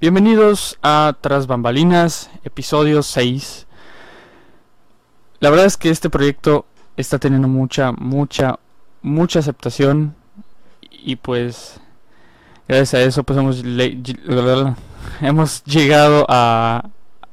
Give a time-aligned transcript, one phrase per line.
[0.00, 3.66] Bienvenidos a Tras Bambalinas, episodio 6.
[5.40, 8.60] La verdad es que este proyecto está teniendo mucha, mucha,
[9.02, 10.14] mucha aceptación
[10.88, 11.80] y pues
[12.68, 13.64] gracias a eso pues hemos,
[15.20, 16.90] hemos llegado a,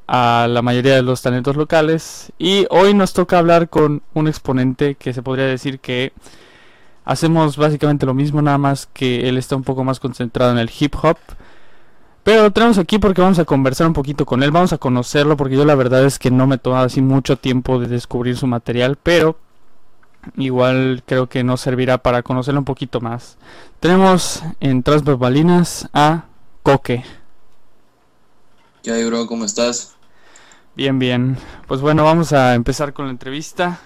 [0.08, 4.96] a la mayoría de los talentos locales y hoy nos toca hablar con un exponente
[4.96, 6.14] que se podría decir que
[7.04, 10.72] hacemos básicamente lo mismo nada más que él está un poco más concentrado en el
[10.80, 11.20] hip hop
[12.26, 15.38] pero lo tenemos aquí porque vamos a conversar un poquito con él vamos a conocerlo
[15.38, 18.36] porque yo la verdad es que no me he tomado así mucho tiempo de descubrir
[18.36, 19.38] su material pero
[20.36, 23.38] igual creo que nos servirá para conocerlo un poquito más
[23.80, 26.26] tenemos en Tras Bambalinas a
[26.64, 27.06] Coque
[28.86, 29.26] ¿Qué hay, bro?
[29.26, 29.96] ¿Cómo estás?
[30.76, 31.40] Bien, bien.
[31.66, 33.80] Pues bueno, vamos a empezar con la entrevista.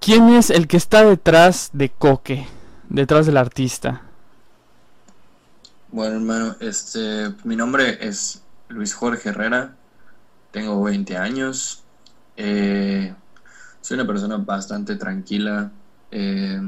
[0.00, 2.48] ¿Quién es el que está detrás de Coque?
[2.88, 4.05] Detrás del artista.
[5.96, 9.76] Bueno, hermano, este, mi nombre es Luis Jorge Herrera.
[10.50, 11.84] Tengo 20 años.
[12.36, 13.14] Eh,
[13.80, 15.72] soy una persona bastante tranquila.
[16.10, 16.60] Eh,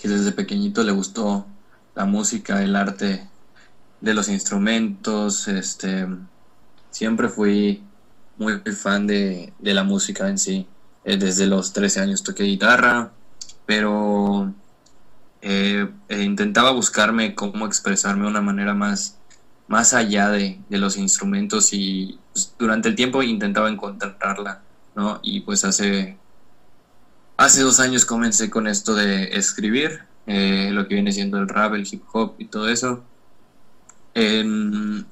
[0.00, 1.46] que desde pequeñito le gustó
[1.94, 3.28] la música, el arte
[4.00, 6.08] de los instrumentos, este
[6.90, 7.84] siempre fui
[8.36, 10.66] muy fan de, la música en sí.
[11.04, 13.12] Eh, desde los 13 años toqué guitarra,
[13.64, 14.52] pero
[15.42, 19.16] eh, eh, intentaba buscarme cómo expresarme de una manera más,
[19.68, 24.62] más allá de, los instrumentos y pues, durante el tiempo intentaba encontrarla,
[24.94, 25.20] ¿no?
[25.22, 26.16] Y pues hace,
[27.36, 31.88] hace dos años comencé con esto de escribir, lo que viene siendo el rap, el
[31.90, 33.02] hip hop y todo eso.
[34.12, 35.06] En,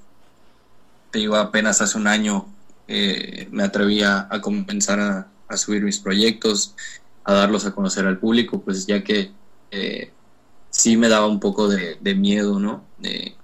[1.10, 2.46] te digo, apenas hace un año
[2.88, 6.74] eh, me atreví a, comenzar a, subir mis proyectos,
[7.24, 9.32] a darlos a conocer al público, pues ya que
[9.70, 10.12] eh,
[10.70, 12.84] sí me daba un poco de, miedo, ¿no?
[12.98, 13.36] De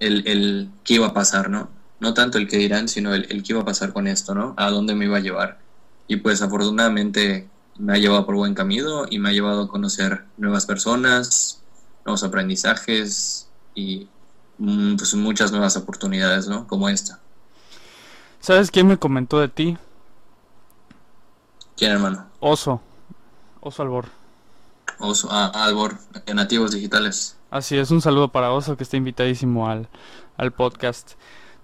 [0.00, 1.68] el, el qué iba a pasar, ¿no?
[2.00, 4.54] No tanto el que dirán, sino el, el qué iba a pasar con esto, ¿no?
[4.56, 5.58] A dónde me iba a llevar.
[6.08, 10.24] Y pues afortunadamente me ha llevado por buen camino y me ha llevado a conocer
[10.36, 11.62] nuevas personas,
[12.04, 14.08] nuevos aprendizajes y
[14.58, 16.66] Mm, pues muchas nuevas oportunidades, ¿no?
[16.66, 17.18] Como esta.
[18.40, 19.76] ¿Sabes quién me comentó de ti?
[21.76, 22.26] ¿Quién, hermano?
[22.40, 22.80] Oso.
[23.60, 24.06] Oso Albor.
[24.98, 27.36] Oso, ah, Albor, de Nativos Digitales.
[27.50, 29.88] Así es, un saludo para Oso que está invitadísimo al,
[30.36, 31.12] al podcast.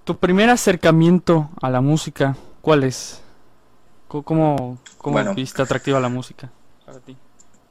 [0.04, 3.20] ¿Tu primer acercamiento a la música, cuál es?
[4.08, 6.50] ¿Cómo, cómo viste atractiva la música
[6.84, 7.16] para ti?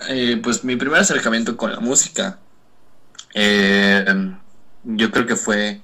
[0.08, 2.40] Eh, pues mi primer acercamiento con la música
[3.34, 4.06] eh,
[4.84, 5.82] yo creo que fue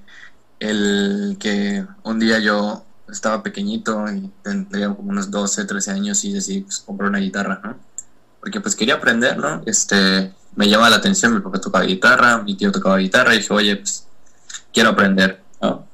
[0.60, 6.34] el que un día yo estaba pequeñito y tendría como unos 12, 13 años y
[6.34, 7.76] decidí pues, comprar una guitarra, ¿no?
[8.46, 9.64] Porque pues quería aprender, ¿no?
[9.66, 13.52] Este, me llamaba la atención, mi papá tocaba guitarra, mi tío tocaba guitarra y dije,
[13.52, 14.06] oye, pues
[14.72, 15.88] quiero aprender, ¿no?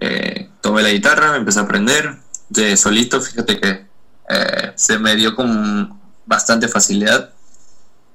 [0.00, 2.16] Eh, tomé la guitarra, me empecé a aprender
[2.48, 3.86] de solito, fíjate que
[4.30, 7.28] eh, se me dio con bastante facilidad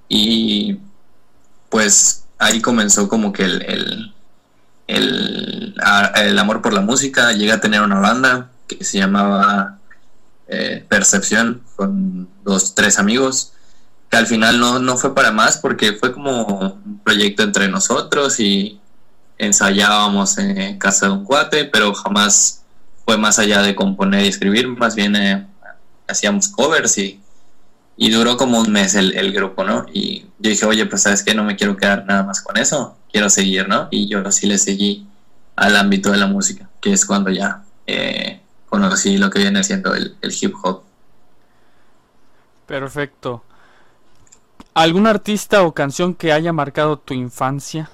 [0.10, 0.80] y
[1.70, 4.12] pues ahí comenzó como que el
[4.88, 5.76] el,
[6.16, 9.80] el, amor por la música, llegué a tener una banda que se llamaba
[10.48, 13.53] eh, Percepción con dos, tres amigos,
[14.14, 18.40] que al final no, no fue para más porque fue como un proyecto entre nosotros
[18.40, 18.80] y
[19.40, 22.62] ensayábamos en casa de un cuate, pero jamás
[23.06, 25.48] fue más allá de componer y escribir, más bien eh,
[26.08, 27.22] hacíamos covers y,
[27.98, 29.88] y, duró como un mes el, el, grupo, ¿no?
[29.92, 32.96] Y yo dije, oye, pues sabes que no me quiero quedar nada más con eso,
[33.12, 33.88] quiero seguir, ¿no?
[33.90, 35.08] Y yo sí le seguí
[35.56, 39.96] al ámbito de la música, que es cuando ya eh, conocí lo que viene siendo
[39.96, 40.84] el, hip hop.
[42.68, 43.44] Perfecto.
[44.74, 47.92] ¿Algún artista o canción que haya marcado tu infancia?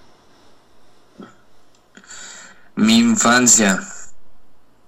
[2.75, 3.81] Mi infancia.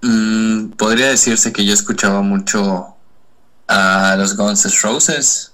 [0.02, 2.96] Mm, podría decirse que yo escuchaba mucho
[3.68, 5.52] a los Guns N' Roses.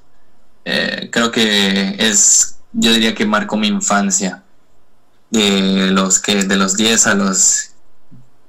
[0.64, 4.44] Eh, creo que es, yo diría que marcó mi infancia
[5.32, 7.72] de los que de los 10 a los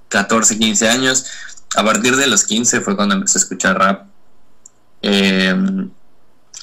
[0.09, 1.27] 14, 15 años.
[1.75, 4.09] A partir de los 15 fue cuando empecé a escuchar rap.
[5.01, 5.91] Em,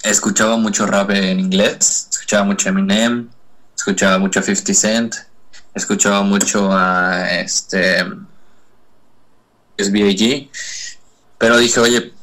[0.03, 3.29] escuchaba mucho rap en inglés, escuchaba mucho Eminem,
[3.75, 5.15] escuchaba mucho 50 Cent,
[5.73, 8.03] escuchaba mucho a este
[9.77, 10.49] SBAG,
[11.37, 12.13] pero dije, oye,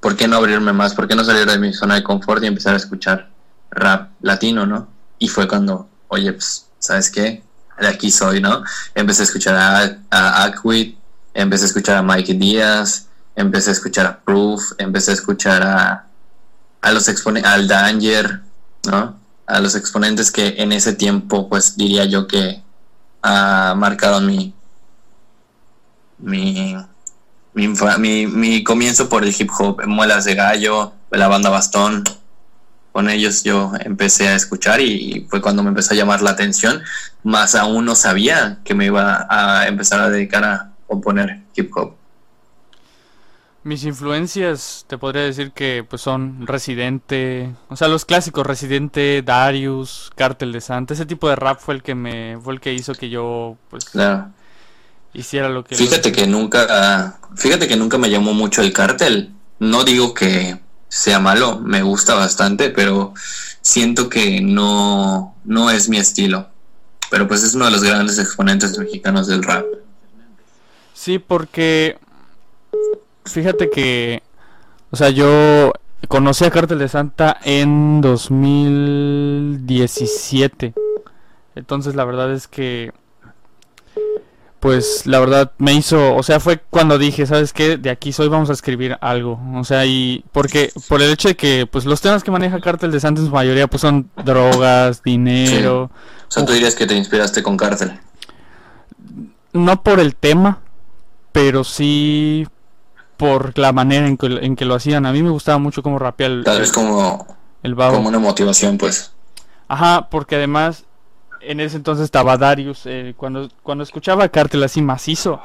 [0.00, 0.94] ¿por qué no abrirme más?
[0.94, 3.30] ¿Por qué no salir de mi zona de confort y empezar a escuchar
[3.70, 4.88] rap latino, no?
[5.18, 7.42] Y fue cuando, oye, pues ¿sabes qué?
[7.78, 8.62] De aquí soy, ¿no?
[8.94, 10.94] Empecé a escuchar a, a Aquid,
[11.32, 13.06] empecé a escuchar a Mikey Díaz,
[13.36, 16.09] empecé a escuchar a Proof, empecé a escuchar a,
[16.80, 18.40] a los exponentes, al Danger,
[18.86, 19.18] ¿no?
[19.46, 22.62] A los exponentes que en ese tiempo, pues diría yo que
[23.22, 24.54] ah, marcaron mi,
[26.18, 26.76] mi,
[27.54, 32.04] mi, mi, comienzo por el hip hop, Muelas de Gallo, la banda Bastón.
[32.92, 36.82] Con ellos yo empecé a escuchar y, fue cuando me empezó a llamar la atención.
[37.22, 41.99] Más aún no sabía que me iba a empezar a dedicar a componer hip hop.
[43.62, 50.10] Mis influencias, te podría decir que pues son Residente, o sea, los clásicos Residente, Darius,
[50.16, 52.94] Cártel de Santa, ese tipo de rap fue el que me fue el que hizo
[52.94, 53.84] que yo pues
[55.12, 59.34] hiciera lo que Fíjate que nunca fíjate que nunca me llamó mucho el Cártel.
[59.58, 60.58] No digo que
[60.88, 63.12] sea malo, me gusta bastante, pero
[63.60, 66.48] siento que no no es mi estilo.
[67.10, 69.66] Pero pues es uno de los grandes exponentes mexicanos del rap.
[70.94, 71.98] Sí, porque
[73.32, 74.22] Fíjate que,
[74.90, 75.72] o sea, yo
[76.08, 80.72] conocí a Cártel de Santa en 2017.
[81.54, 82.92] Entonces la verdad es que,
[84.60, 87.76] pues la verdad me hizo, o sea, fue cuando dije, ¿sabes qué?
[87.76, 89.40] De aquí soy, vamos a escribir algo.
[89.54, 92.92] O sea, y porque, por el hecho de que, pues los temas que maneja Cártel
[92.92, 95.84] de Santa en su mayoría, pues son drogas, dinero.
[95.84, 95.90] O
[96.28, 97.98] sea, tú dirías que te inspiraste con Cártel.
[99.52, 100.60] No por el tema,
[101.32, 102.46] pero sí
[103.20, 105.04] por la manera en que, en que lo hacían.
[105.04, 106.42] A mí me gustaba mucho cómo rapea el.
[106.42, 107.26] Tal vez como.
[107.62, 107.96] El babo.
[107.96, 109.12] Como una motivación, pues.
[109.68, 110.86] Ajá, porque además
[111.42, 112.86] en ese entonces estaba Darius.
[112.86, 115.38] Eh, cuando, cuando escuchaba Cartel así macizo,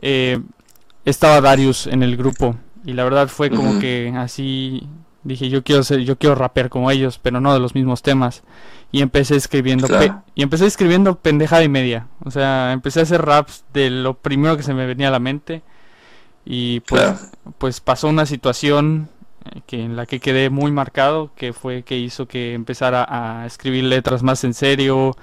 [0.00, 0.40] eh,
[1.04, 2.56] estaba Darius en el grupo.
[2.86, 4.88] Y la verdad fue como que así
[5.24, 8.44] dije yo quiero ser, yo quiero rapear como ellos, pero no de los mismos temas.
[8.92, 9.86] Y empecé escribiendo
[10.34, 12.06] y empecé escribiendo pendejada y media.
[12.24, 15.18] O sea, empecé a hacer raps de lo primero que se me venía a la
[15.18, 15.62] mente
[16.50, 19.10] y pues, pues pasó una situación
[19.44, 23.44] eh, que en la que quedé muy marcado, que fue que hizo que empezara a
[23.44, 25.14] escribir letras más en serio,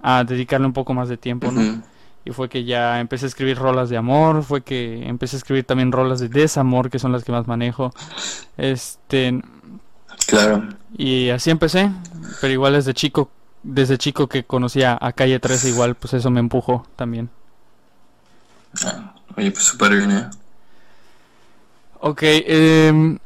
[0.00, 1.82] a dedicarle un poco más de tiempo, ¿no?
[2.24, 5.64] Y fue que ya empecé a escribir rolas de amor, fue que empecé a escribir
[5.64, 7.92] también rolas de desamor, que son las que más manejo.
[8.56, 9.42] Este
[10.26, 10.68] Claro.
[10.96, 11.90] Y así empecé,
[12.40, 13.30] pero igual desde chico,
[13.62, 17.28] desde chico que conocía a Calle 13 igual pues eso me empujó también.
[18.86, 20.30] Ah, oye, pues súper bien, ¿eh?
[22.04, 23.16] Ok, eh,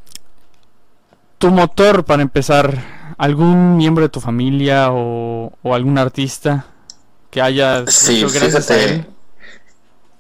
[1.39, 6.67] tu motor para empezar, ¿algún miembro de tu familia o, algún artista
[7.31, 8.71] que haya sí, hecho gracias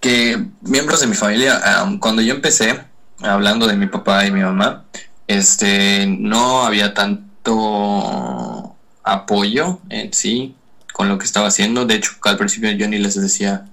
[0.01, 1.61] Que miembros de mi familia,
[2.01, 2.81] cuando yo empecé,
[3.21, 4.85] hablando de mi papá y mi mamá,
[5.27, 10.55] este, no había tanto apoyo en sí
[10.95, 11.85] con lo que estaba haciendo.
[11.85, 13.67] De hecho, al principio yo ni les decía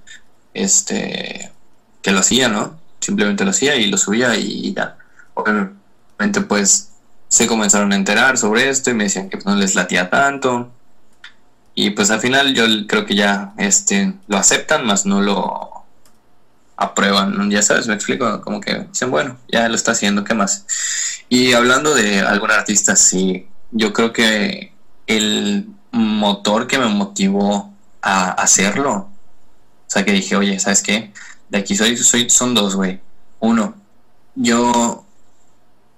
[0.53, 1.53] este
[2.01, 2.82] que lo hacía, ¿no?
[3.03, 4.97] Simplemente lo hacía y lo subía y ya.
[5.33, 6.89] Obviamente pues
[7.27, 10.71] se comenzaron a enterar sobre esto y me decían que pues, no les latía tanto.
[11.75, 15.83] Y pues al final yo creo que ya este lo aceptan, más no lo
[16.77, 17.49] aprueban.
[17.49, 20.65] Ya sabes, me explico, como que dicen, bueno, ya lo está haciendo, ¿qué más?
[21.29, 24.71] Y hablando de algún artista, sí, yo creo que
[25.07, 29.09] el motor que me motivó a hacerlo, o
[29.87, 31.11] sea, que dije, oye, ¿sabes qué?
[31.53, 32.99] De aquí soy, soy son dos, güey.
[33.39, 33.75] Uno,
[34.33, 35.05] yo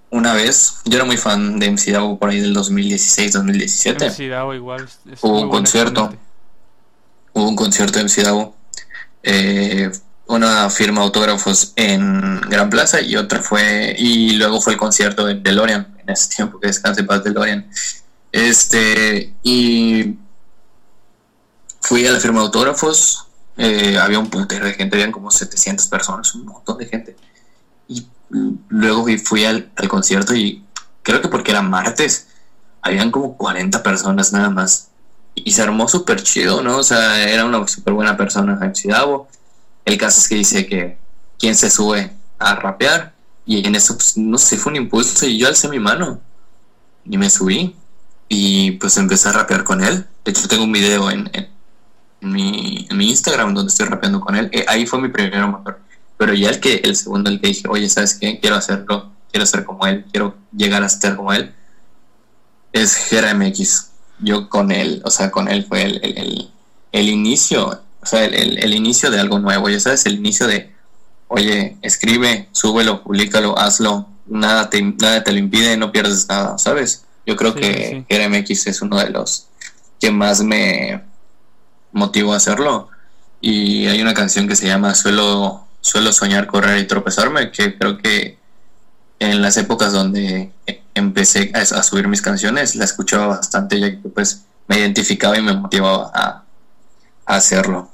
[0.10, 4.06] una vez, yo era muy fan de MC Davo por ahí del 2016, 2017.
[4.10, 4.86] MC Davo igual.
[5.22, 6.13] Hubo un concierto.
[7.31, 8.54] Hubo un concierto de MC Davo.
[9.24, 9.90] Eh,
[10.28, 15.35] una firma autógrafos en Gran Plaza y otra fue y luego fue el concierto de
[15.35, 17.69] DeLorean en ese tiempo que descanse paz DeLorean
[18.31, 20.16] este y
[21.80, 23.24] fui a la firma de autógrafos
[23.57, 27.16] eh, había un puntero de gente, habían como 700 personas, un montón de gente.
[27.88, 28.07] Y
[28.69, 30.64] luego fui al, concierto y
[31.04, 32.28] creo que porque era martes,
[32.81, 34.90] habían como 40 personas nada más.
[35.35, 36.78] Y se armó súper chido, ¿no?
[36.78, 39.28] O sea, era una súper buena persona, James Davo.
[39.83, 40.97] El caso es que dice que
[41.38, 43.14] quien se sube a rapear
[43.45, 46.19] y en eso, pues, no sé, fue un impulso y yo alcé mi mano
[47.06, 47.76] y me subí
[48.28, 50.06] y pues empecé a rapear con él.
[50.24, 51.50] De hecho, tengo un video en, en
[52.22, 54.50] mi, mi Instagram donde estoy rapeando con él.
[54.52, 55.80] Eh, ahí fue mi primer motor.
[56.18, 58.40] Pero ya el que el segundo, el que dije, oye, ¿sabes qué?
[58.40, 61.54] Quiero hacerlo, quiero ser como él, quiero llegar a ser como él,
[62.72, 63.90] es Gera MX.
[64.19, 66.50] Yo con él, o sea, con él fue el, el,
[66.94, 70.74] el, inicio, o sea, el, el, inicio de algo nuevo, ya sabes, el inicio de,
[71.28, 77.04] oye, escribe, súbelo, públicalo, hazlo, nada te, nada te lo impide, no pierdes nada, ¿sabes?
[77.26, 78.30] Yo creo que sí.
[78.30, 79.48] MX es uno de los
[80.00, 81.04] que más me,
[81.95, 82.90] motivo a hacerlo.
[83.42, 87.97] Y hay una canción que se llama Suelo, suelo soñar, correr y tropezarme, que creo
[87.97, 88.37] que
[89.19, 90.52] en las épocas donde
[90.94, 95.54] empecé a, subir mis canciones la escuchaba bastante, ya que pues me identificaba y me
[95.54, 96.44] motivaba a,
[97.25, 97.90] hacerlo.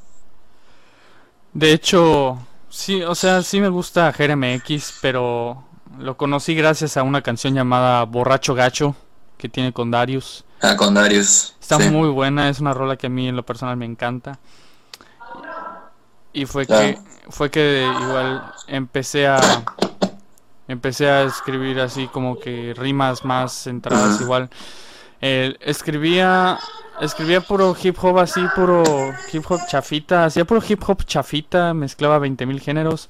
[1.54, 2.38] De hecho,
[2.70, 5.64] sí, o sea, sí me gusta X, pero
[5.98, 8.96] lo conocí gracias a una canción llamada Borracho Gacho
[9.38, 10.44] que tiene con Darius.
[10.62, 11.56] Ah, con Darius.
[11.60, 14.40] Está muy buena, es una rola que a mí en lo personal me encanta.
[16.34, 16.98] Y fue que
[17.30, 19.40] fue que igual empecé a
[20.68, 24.50] empecé a escribir así como que rimas más centradas igual.
[25.20, 26.60] escribía
[27.02, 28.84] escribía puro hip hop así, puro
[29.34, 33.10] hip hop chafita, hacía puro hip hop chafita, mezclaba 20.000 géneros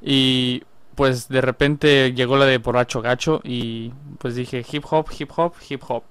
[0.00, 0.62] y
[0.94, 5.54] pues de repente llegó la de borracho gacho y pues dije hip hop, hip hop,
[5.68, 6.04] hip hop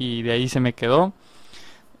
[0.00, 1.12] y de ahí se me quedó.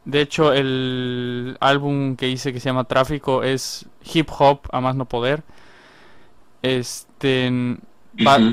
[0.06, 4.96] De hecho, el álbum que hice que se llama Tráfico es hip hop a más
[4.96, 5.42] no poder.
[6.62, 7.76] Este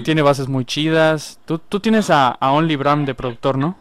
[0.04, 1.39] tiene bases muy chidas.
[1.46, 3.77] Tú, tienes a, Only Bram de productor, ¿no?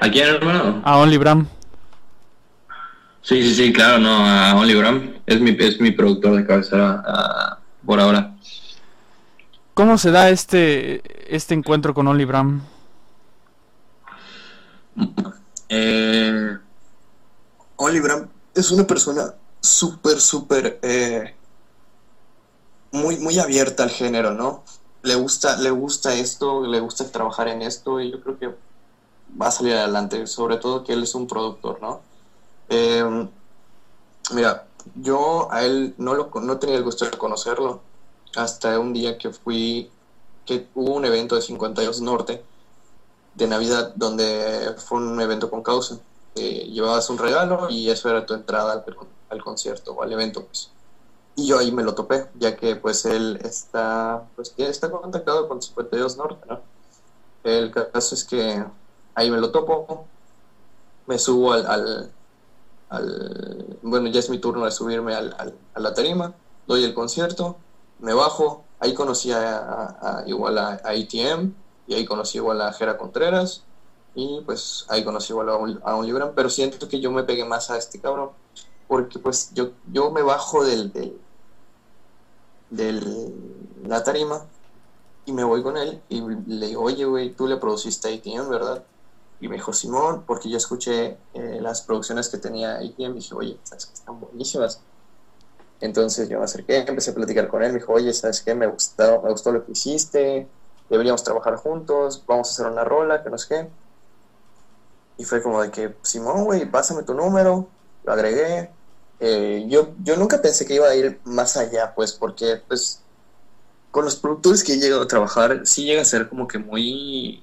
[0.00, 0.82] ¿A quién, hermano?
[0.84, 1.48] A Only Bram.
[3.22, 5.14] Sí, sí, sí, claro, no, a Only Bram.
[5.24, 8.34] Es mi, es mi productor de cabecera por ahora.
[9.72, 11.02] ¿Cómo se da este,
[11.34, 12.62] este encuentro con Only Bram?
[15.68, 16.58] Eh,
[18.54, 21.34] es una persona súper, súper eh,
[22.90, 24.64] muy, muy abierta al género, ¿no?
[25.02, 28.54] Le gusta, le gusta esto, le gusta trabajar en esto y yo creo que
[29.40, 32.00] va a salir adelante, sobre todo que él es un productor, ¿no?
[32.68, 33.28] Eh,
[34.32, 37.80] mira, yo a él no, lo, no tenía el gusto de conocerlo
[38.36, 39.90] hasta un día que fui,
[40.44, 42.42] que hubo un evento de 52 Norte
[43.38, 45.98] de Navidad donde fue un evento con causa.
[46.34, 48.84] llevabas un regalo y eso era tu entrada
[49.30, 50.44] al, concierto o al evento.
[50.44, 50.70] Pues.
[51.36, 55.62] Y yo ahí me lo topé, ya que pues él está, pues, está contactado con
[55.62, 56.60] 52 Norte, ¿no?
[57.44, 58.64] El caso es que
[59.14, 60.06] ahí me lo topo,
[61.06, 62.12] me subo al,
[62.90, 66.34] al, bueno, ya es mi turno de subirme al, a la tarima,
[66.66, 67.56] doy el concierto,
[68.00, 70.94] me bajo, ahí conocí a, igual a, a
[71.88, 73.64] y ahí conocí igual a Jera Contreras
[74.14, 77.44] y pues ahí conocí igual a un, a Libran, pero siento que yo me pegué
[77.44, 78.30] más a este cabrón
[78.86, 80.92] porque pues yo, yo me bajo del,
[82.70, 84.46] del, la tarima
[85.24, 88.48] y me voy con él y le digo, oye, güey, tú le produciste a ATM,
[88.50, 88.86] ¿verdad?
[89.40, 93.34] Y me dijo, Simón, porque yo escuché eh, las producciones que tenía ATM y dije,
[93.34, 94.82] oye, ¿sabes que están buenísimas?
[95.80, 98.54] Entonces yo me acerqué, empecé a platicar con él, me dijo, oye, ¿sabes qué?
[98.54, 100.50] Me gustó, me gustó lo que hiciste,
[100.88, 103.68] deberíamos trabajar juntos, vamos a hacer una rola, que no sé qué.
[105.18, 107.68] Y fue como de que, Simón, güey, pásame tu número,
[108.04, 108.70] lo agregué.
[109.20, 113.02] Eh, yo, yo nunca pensé que iba a ir más allá, pues, porque, pues,
[113.90, 117.42] con los productores que he llegado a trabajar, sí llega a ser como que muy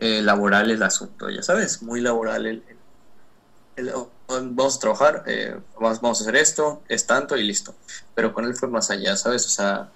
[0.00, 2.62] eh, laboral el asunto, ya sabes, muy laboral el,
[4.28, 7.74] vamos a trabajar, eh, vamos, vamos a hacer esto, es tanto y listo.
[8.14, 9.46] Pero con él fue más allá, ¿sabes?
[9.46, 9.90] O sea,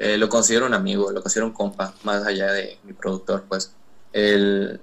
[0.00, 3.74] eh, lo considero un amigo, lo considero un compa, más allá de mi productor, pues.
[4.14, 4.80] Él,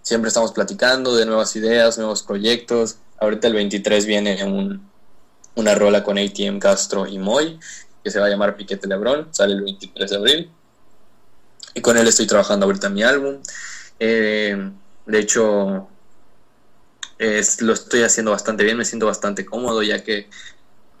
[0.00, 2.96] siempre estamos platicando de nuevas ideas, nuevos proyectos.
[3.18, 4.90] Ahorita el 23 viene un,
[5.56, 7.60] una rola con ATM Castro y Moy,
[8.02, 10.50] que se va a llamar Piquete Lebrón, sale el 23 de abril.
[11.74, 13.42] Y con él estoy trabajando ahorita mi álbum.
[13.98, 14.70] Eh,
[15.04, 15.86] de hecho,
[17.18, 20.30] lo estoy haciendo bastante bien, me siento bastante cómodo, ya que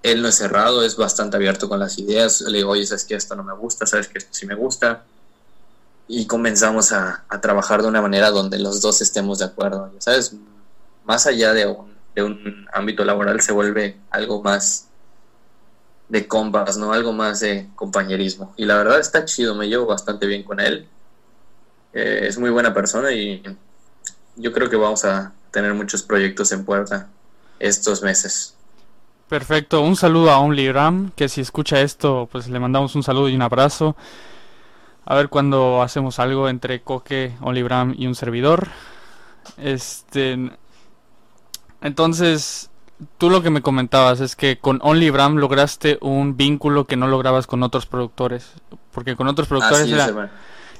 [0.02, 2.40] él no es cerrado, es bastante abierto con las ideas.
[2.42, 5.04] Le digo, oye, sabes que esto no me gusta, sabes que esto sí me gusta.
[6.08, 9.92] Y comenzamos a, trabajar de una manera donde los dos estemos de acuerdo.
[9.98, 10.34] ¿Sabes?
[11.04, 11.66] Más allá de
[12.22, 14.88] un, ámbito laboral se vuelve algo más
[16.08, 16.92] de compas, ¿no?
[16.92, 18.54] Algo más de compañerismo.
[18.56, 20.88] Y la verdad está chido, me llevo bastante bien con él.
[21.92, 23.42] Eh, es muy buena persona y
[24.36, 27.08] yo creo que vamos a tener muchos proyectos en puerta
[27.58, 28.54] estos meses.
[29.30, 33.30] Perfecto, un saludo a Only Ram, que si escucha esto, pues le mandamos un saludo
[33.30, 33.96] y un abrazo.
[35.06, 38.68] A ver cuando hacemos algo entre Coque, Only Ram y un servidor.
[39.56, 40.50] Este
[41.82, 42.70] entonces,
[43.18, 47.06] tú lo que me comentabas es que con Only Bram lograste un vínculo que no
[47.06, 48.50] lograbas con otros productores.
[48.92, 50.30] Porque con otros productores era,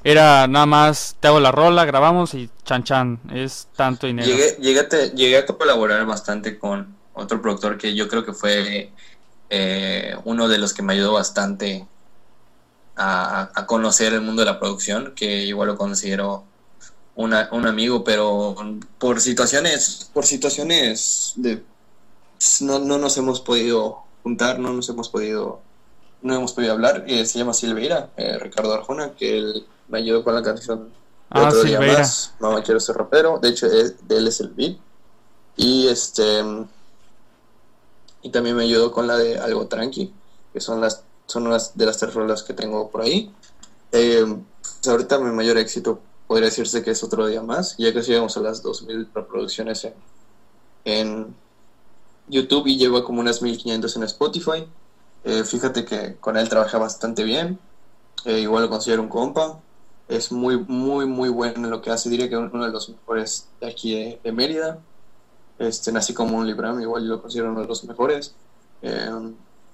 [0.05, 4.29] era, nada más, te hago la rola, grabamos y chan chan, es tanto dinero.
[4.29, 8.93] Llegué, llegué a colaborar bastante con, otro productor que yo creo que fue
[9.51, 11.87] eh, uno de los que me ayudó bastante
[12.97, 16.45] a, conocer el mundo de la producción, que igual lo considero
[17.17, 18.57] un amigo, pero
[18.99, 21.63] por situaciones, por situaciones de
[22.61, 25.61] no, no nos hemos podido juntar, no nos hemos podido,
[26.23, 27.05] no hemos podido hablar.
[27.07, 30.89] Eh, se llama Silveira, eh, Ricardo Arjona, que él me ayudó con la canción
[31.31, 32.09] ah, Silveira.
[32.39, 33.39] Mamá quiero ser rapero.
[33.39, 34.77] De hecho, de él es el beat.
[35.57, 36.43] Y este
[38.23, 40.13] y también me ayudó con la de Algo Tranqui,
[40.53, 43.33] que son las son unas de las tres rolas que tengo por ahí.
[43.93, 44.25] Eh,
[44.61, 48.37] pues ahorita mi mayor éxito podría decirse que es otro día más, ya que llegamos
[48.37, 49.95] a las 2000 reproducciones en,
[50.85, 51.35] en
[52.29, 54.67] YouTube y llevo como unas 1500 en Spotify.
[55.25, 57.59] Eh, fíjate que con él trabaja bastante bien,
[58.25, 59.61] eh, igual lo considero un compa.
[60.09, 62.11] Es muy, muy, muy bueno en lo que hace.
[62.11, 64.79] Diría que uno de los mejores de aquí de, Mérida.
[65.61, 68.35] Este, así como un Libram, igual yo lo considero uno de los mejores.
[68.81, 69.11] Eh,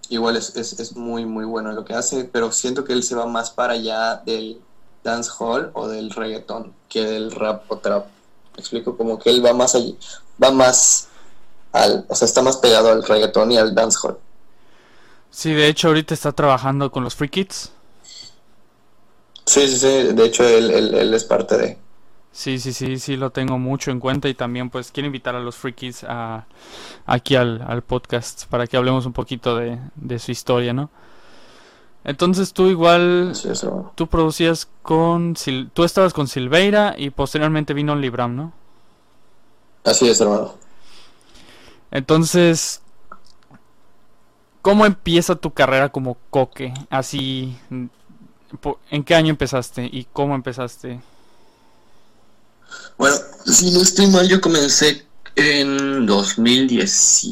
[0.08, 3.04] igual es, es, es, muy, muy bueno en lo que hace, pero siento que él
[3.04, 4.60] se va más para allá del
[5.04, 8.06] dancehall o del reggaeton que del rap o trap.
[8.56, 9.96] Me explico, como que él va más allí,
[10.42, 11.06] va más
[11.72, 14.18] al, o sea, está más pegado al reggaeton y al dancehall.
[15.30, 17.70] Sí, de hecho ahorita está trabajando con los Free Kids.
[19.44, 21.78] Sí, sí, sí, de hecho él, él, es parte de...
[22.36, 25.40] Sí, sí, sí, sí, lo tengo mucho en cuenta y también pues quiero invitar a
[25.40, 26.44] los Free Kids a,
[27.06, 30.90] aquí al, al podcast para que hablemos un poquito de, de su historia, ¿no?
[32.04, 33.32] Entonces tú igual,
[33.94, 35.34] tú producías con,
[35.72, 38.52] tú estabas con Silveira y posteriormente vino Libram, ¿no?
[39.82, 40.52] Así es, hermano.
[41.90, 42.82] Entonces,
[44.60, 46.74] ¿Cómo empieza tu carrera como coque?
[46.90, 47.56] Así,
[48.90, 51.00] ¿en qué año empezaste y cómo empezaste?
[52.98, 55.06] Bueno, si no estoy mal, yo comencé
[55.36, 57.26] en 2010,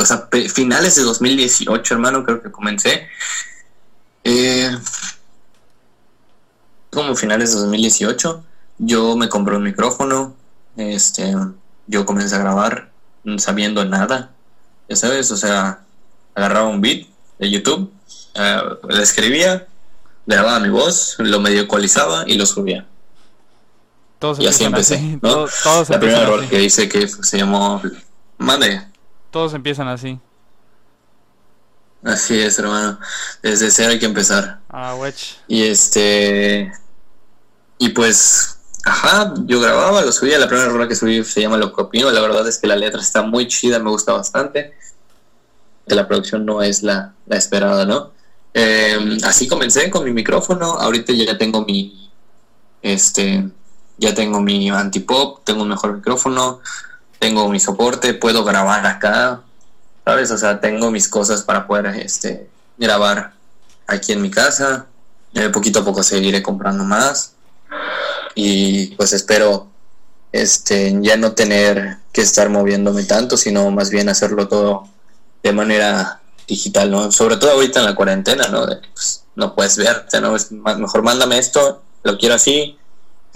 [0.00, 3.06] o sea, finales de 2018, hermano, creo que comencé.
[4.24, 4.76] Eh,
[6.90, 8.44] como finales de 2018,
[8.78, 10.34] yo me compré un micrófono,
[10.76, 11.34] este,
[11.86, 12.90] yo comencé a grabar
[13.38, 14.32] sabiendo nada,
[14.88, 15.84] ya sabes, o sea,
[16.34, 17.06] agarraba un beat
[17.38, 17.92] de YouTube,
[18.34, 19.68] eh, le escribía,
[20.26, 22.86] grababa mi voz, lo medio ecualizaba y lo subía.
[24.18, 25.46] Todos y así empecé, ¿no?
[25.88, 27.82] La primera error que hice que se llamó
[28.38, 28.82] Mande.
[29.30, 30.18] Todos empiezan así.
[32.02, 32.98] Así es, hermano.
[33.42, 34.60] Desde cero hay que empezar.
[34.68, 35.38] Ah, wech.
[35.48, 36.72] Y este.
[37.78, 38.58] Y pues.
[38.84, 40.38] Ajá, yo grababa, lo subía.
[40.38, 42.10] La primera rola que subí se llama Lo Copino.
[42.12, 44.74] La verdad es que la letra está muy chida, me gusta bastante
[45.86, 48.12] que la producción no es la, esperada, ¿no?
[48.52, 52.10] Em, así comencé con mi micrófono, ahorita ya tengo mi,
[52.82, 53.48] este,
[53.98, 56.60] ya tengo mi antipop, tengo un mejor micrófono,
[57.18, 59.42] tengo mi soporte, puedo grabar acá,
[60.04, 60.30] ¿sabes?
[60.30, 63.32] O sea, tengo mis cosas para poder, este, grabar
[63.86, 64.86] aquí en mi casa,
[65.34, 67.32] eh, poquito a poco seguiré comprando más
[68.34, 69.68] y pues espero
[70.32, 74.88] este ya no tener que estar moviéndome tanto sino más bien hacerlo todo
[75.42, 77.12] de manera digital, ¿no?
[77.12, 78.66] Sobre todo ahorita en la cuarentena, ¿no?
[78.94, 80.34] pues, no puedes verte, ¿no?
[80.36, 82.78] Es mejor mándame esto, lo quiero así,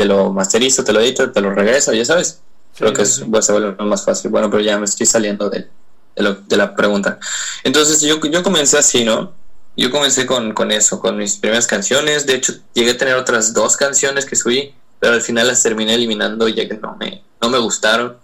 [0.01, 2.41] te lo masterizo, te lo edito, te lo regreso, ya sabes.
[2.75, 4.31] Creo que es, pues, se vuelve más fácil.
[4.31, 5.69] Bueno, pero ya me estoy saliendo de,
[6.17, 7.19] de, la pregunta.
[7.65, 9.35] Entonces yo, yo comencé así, ¿no?
[9.77, 12.25] Yo comencé con, con eso, con mis primeras canciones.
[12.25, 15.97] De hecho, llegué a tener otras dos canciones que subí, pero al final las terminé
[15.97, 18.17] eliminando ya que no me, no me gustaron.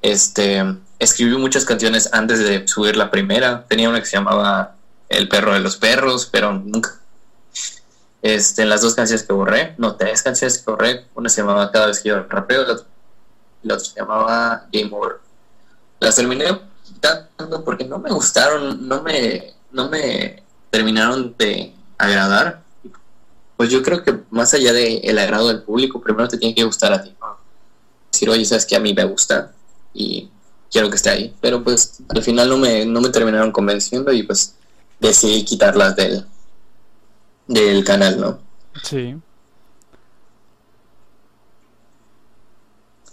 [0.00, 0.64] Este,
[0.98, 3.66] escribí muchas canciones antes de subir la primera.
[3.68, 4.76] Tenía una que se llamaba
[5.10, 6.98] El perro de los perros, pero nunca.
[8.24, 11.70] Este, en las dos canciones que borré, no, tres canciones que borré, una se llamaba
[11.70, 12.72] Cada vez que yo rapeo, la
[13.74, 15.16] otra, se llamaba Game Over.
[16.00, 22.62] Las terminé quitando porque no me gustaron, no me, no me terminaron de agradar.
[23.58, 26.64] Pues yo creo que más allá del el agrado del público, primero te tiene que
[26.64, 27.14] gustar a ti.
[28.10, 29.52] Decir, oye, sabes que a mí me gusta
[29.92, 30.30] y
[30.72, 31.36] quiero que esté ahí.
[31.42, 34.54] Pero pues al final no me, no me terminaron convenciendo y pues
[34.98, 36.24] decidí quitarlas del,
[37.46, 38.38] del canal, ¿no?
[38.82, 39.16] Sí.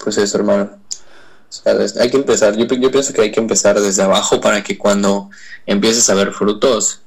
[0.04, 0.72] Pues eso, hermano.
[2.00, 5.30] hay que empezar, yo, yo pienso que hay que empezar desde abajo para que cuando
[5.66, 7.02] empieces a ver frutos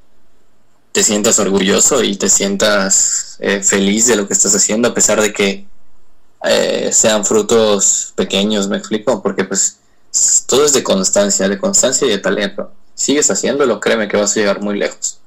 [0.93, 5.21] te sientas orgulloso y te sientas eh, feliz de lo que estás haciendo a pesar
[5.21, 5.67] de que
[6.45, 9.79] eh, sean frutos pequeños, me explico, porque pues
[10.47, 12.71] todo es de constancia, de constancia y de talento.
[12.95, 15.19] Sigues haciéndolo, créeme que vas a llegar muy lejos.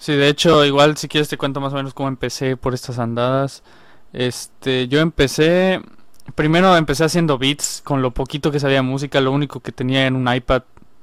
[0.00, 2.98] Sí, de hecho, igual si quieres te cuento más o menos cómo empecé por estas
[2.98, 3.62] andadas.
[4.14, 5.82] Este, yo empecé,
[6.34, 10.16] primero empecé haciendo beats con lo poquito que sabía música, lo único que tenía en
[10.16, 10.62] un iPad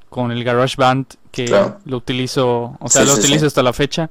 [0.09, 1.45] con el GarageBand que
[1.85, 4.09] lo utilizo, o sea, lo utilizo hasta la fecha.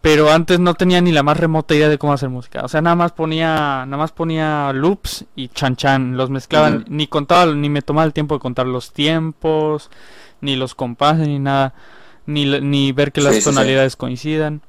[0.00, 2.62] Pero antes no tenía ni la más remota idea de cómo hacer música.
[2.64, 7.06] O sea, nada más ponía, nada más ponía loops y chan chan, los mezclaban, ni
[7.06, 9.90] contaba, ni me tomaba el tiempo de contar los tiempos,
[10.40, 11.74] ni los compases, ni nada,
[12.26, 14.62] ni, ni ver que las tonalidades coincidan.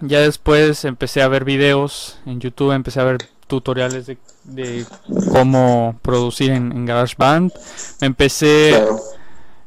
[0.00, 4.84] Ya después empecé a ver videos en YouTube, empecé a ver tutoriales de, de
[5.30, 7.52] cómo producir en, en GarageBand.
[8.00, 8.98] Empecé, Claro.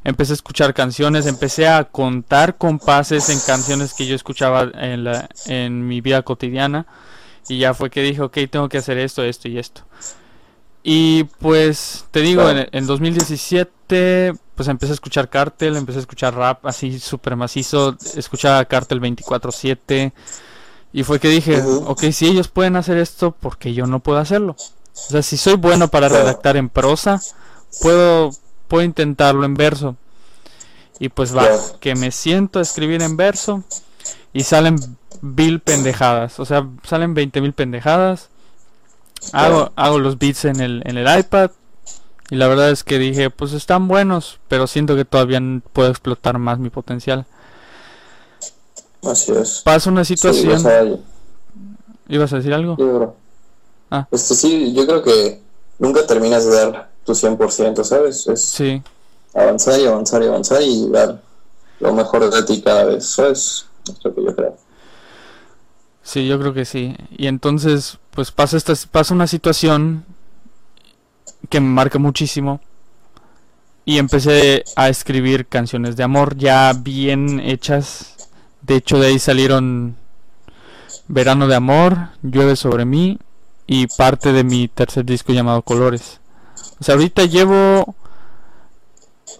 [0.04, 5.28] empecé a escuchar canciones, empecé a contar compases en canciones que yo escuchaba en, la,
[5.46, 6.86] en mi vida cotidiana.
[7.48, 9.80] Y ya fue que dije, ok, tengo que hacer esto, esto y esto.
[10.82, 12.58] Y pues te digo, Claro.
[12.60, 17.96] en, en 2017 pues empecé a escuchar Cartel, empecé a escuchar rap así súper macizo,
[18.16, 20.12] escuchaba Cartel 24/7
[20.92, 24.18] y fue que dije, ok, si ellos pueden hacer esto, ¿por qué yo no puedo
[24.18, 24.56] hacerlo?
[24.58, 27.22] O sea, si soy bueno para redactar en prosa,
[27.80, 28.30] puedo,
[28.66, 29.94] puedo intentarlo en verso.
[30.98, 31.46] Y pues va,
[31.78, 33.62] que me siento a escribir en verso
[34.32, 34.74] y salen
[35.20, 38.28] mil pendejadas, o sea, salen 20 mil pendejadas.
[39.32, 41.52] Hago, hago los beats en el, en el iPad
[42.30, 45.40] y la verdad es que dije, pues están buenos, pero siento que todavía
[45.72, 47.26] puedo explotar más mi potencial.
[49.02, 49.62] Así es.
[49.64, 51.04] Pasa una Sí, situación,
[52.08, 52.76] ¿ibas a decir algo?
[52.76, 53.16] creo.
[53.90, 54.06] Ah.
[54.10, 55.40] Este, sí, yo creo que
[55.78, 58.26] nunca terminas de dar tu 100%, ¿sabes?
[58.26, 58.82] Es Sí,
[59.34, 61.22] avanzar y avanzar y avanzar y dar
[61.80, 63.66] lo mejor de ti cada vez, ¿sabes?
[63.88, 64.56] Es lo que yo creo.
[66.02, 66.96] sí, yo creo que sí.
[67.10, 70.04] Y entonces, pues pasa esta, pasa una situación
[71.48, 72.60] que me marca muchísimo.
[73.84, 78.28] Y empecé a escribir canciones de amor ya bien hechas.
[78.60, 79.96] De hecho, de ahí salieron
[81.06, 83.18] Verano de Amor, Llueve sobre mí
[83.66, 86.20] y parte de mi tercer disco llamado Colores.
[86.80, 87.94] O sea, ahorita llevo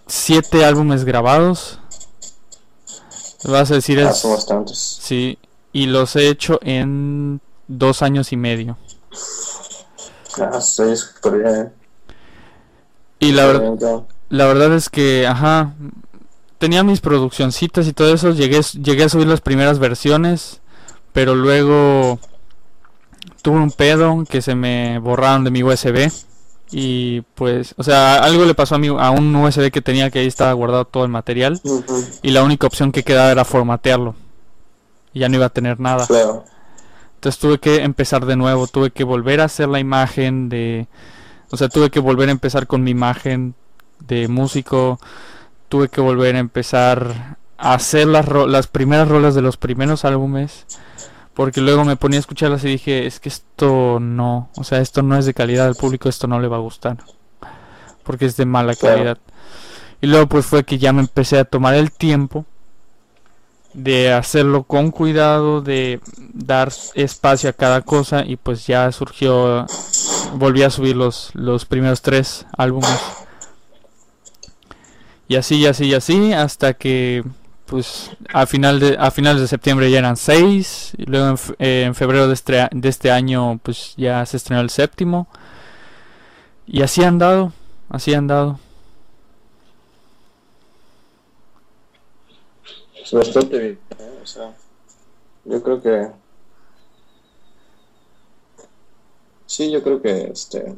[0.06, 1.78] siete álbumes grabados.
[3.44, 4.78] Vas a decir Ah, bastantes.
[5.00, 5.38] Sí,
[5.72, 8.76] y los he hecho en dos años y medio.
[10.40, 11.72] Ah, estoy súper bien.
[13.20, 13.62] Y la, ver-
[14.28, 15.74] la verdad es que, ajá,
[16.58, 20.60] tenía mis produccioncitas y todo eso, llegué, llegué a subir las primeras versiones,
[21.12, 22.18] pero luego
[23.42, 26.10] tuve un pedo que se me borraron de mi USB.
[26.70, 30.18] Y pues, o sea, algo le pasó a, mi, a un USB que tenía que
[30.18, 31.60] ahí estaba guardado todo el material.
[32.22, 34.14] Y la única opción que quedaba era formatearlo.
[35.14, 36.06] Y ya no iba a tener nada.
[36.06, 36.44] Claro.
[37.14, 40.86] Entonces tuve que empezar de nuevo, tuve que volver a hacer la imagen de...
[41.50, 43.54] O sea, tuve que volver a empezar con mi imagen
[44.00, 44.98] de músico,
[45.68, 50.04] tuve que volver a empezar a hacer las, ro- las primeras rolas de los primeros
[50.04, 50.66] álbumes,
[51.34, 55.02] porque luego me ponía a escucharlas y dije, es que esto no, o sea, esto
[55.02, 56.98] no es de calidad al público, esto no le va a gustar,
[58.04, 59.18] porque es de mala calidad.
[60.00, 62.44] Y luego pues fue que ya me empecé a tomar el tiempo
[63.74, 66.00] de hacerlo con cuidado, de
[66.32, 69.66] dar espacio a cada cosa y pues ya surgió,
[70.34, 73.00] volví a subir los, los primeros tres álbumes.
[75.28, 77.24] Y así, y así, y así, hasta que
[77.66, 81.90] pues a, final de, a finales de septiembre ya eran seis, y luego en, eh,
[81.94, 85.28] febrero de este, de este año pues ya se estrenó el séptimo.
[86.66, 87.52] Y así han dado,
[87.88, 88.58] así han dado.
[92.94, 93.78] Es bastante bien.
[93.98, 94.18] ¿eh?
[94.22, 94.54] O sea,
[95.44, 96.08] yo creo que.
[99.48, 100.76] Sí, yo creo que este.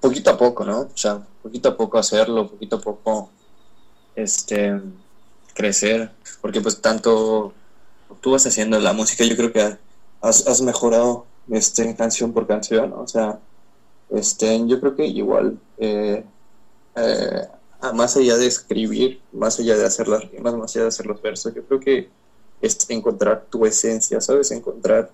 [0.00, 0.80] Poquito a poco, ¿no?
[0.82, 3.30] O sea, poquito a poco hacerlo, poquito a poco.
[4.14, 4.80] Este.
[5.54, 6.10] Crecer.
[6.42, 7.54] Porque, pues, tanto
[8.20, 9.78] tú vas haciendo la música, yo creo que
[10.20, 12.90] has, has mejorado este, canción por canción.
[12.90, 13.00] ¿no?
[13.02, 13.40] O sea,
[14.10, 15.58] este, yo creo que igual.
[15.78, 16.24] eh,
[16.96, 17.48] eh,
[17.94, 21.20] más allá de escribir, más allá de hacer las rimas, más allá de hacer los
[21.22, 22.08] versos, yo creo que
[22.60, 24.52] es encontrar tu esencia, ¿sabes?
[24.52, 25.10] Encontrar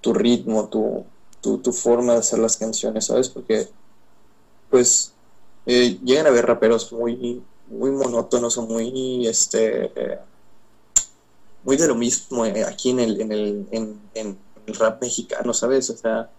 [0.00, 1.04] tu ritmo, tu,
[1.40, 3.28] tu, tu forma de hacer las canciones, ¿sabes?
[3.28, 3.68] Porque,
[4.70, 5.12] pues,
[5.66, 9.92] eh, llegan a haber raperos muy, muy monótonos o muy, este,
[11.64, 13.68] muy de lo mismo eh, aquí en el, en el,
[14.14, 15.90] en, el rap mexicano, ¿sabes?
[15.90, 16.30] O sea,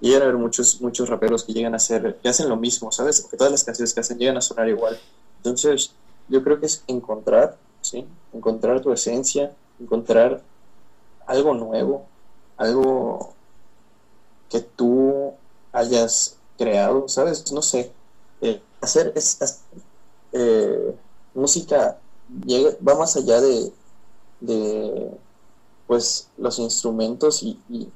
[0.00, 3.26] llegan a haber muchos, muchos raperos que llegan a hacer, que hacen lo mismo, ¿sabes?
[3.30, 4.98] Que todas las canciones que hacen llegan a sonar igual.
[5.38, 5.92] Entonces,
[6.28, 8.06] yo creo que es encontrar, ¿sí?
[8.32, 10.42] Encontrar tu esencia, encontrar
[11.26, 12.06] algo nuevo,
[12.58, 13.38] algo
[14.48, 15.38] que tú
[15.72, 17.50] hayas creado, ¿sabes?
[17.52, 17.96] No sé.
[18.40, 19.68] Eh, hacer es, es-
[20.32, 20.98] eh,
[21.34, 23.72] música llega, va más allá de,
[24.40, 25.20] de
[25.86, 27.92] pues los instrumentos y, y,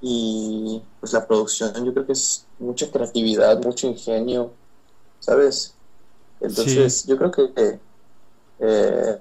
[0.00, 4.56] y, pues la producción yo creo que es mucha creatividad, mucho ingenio,
[5.20, 5.80] ¿sabes?
[6.40, 7.82] Entonces yo creo que
[8.58, 9.20] eh,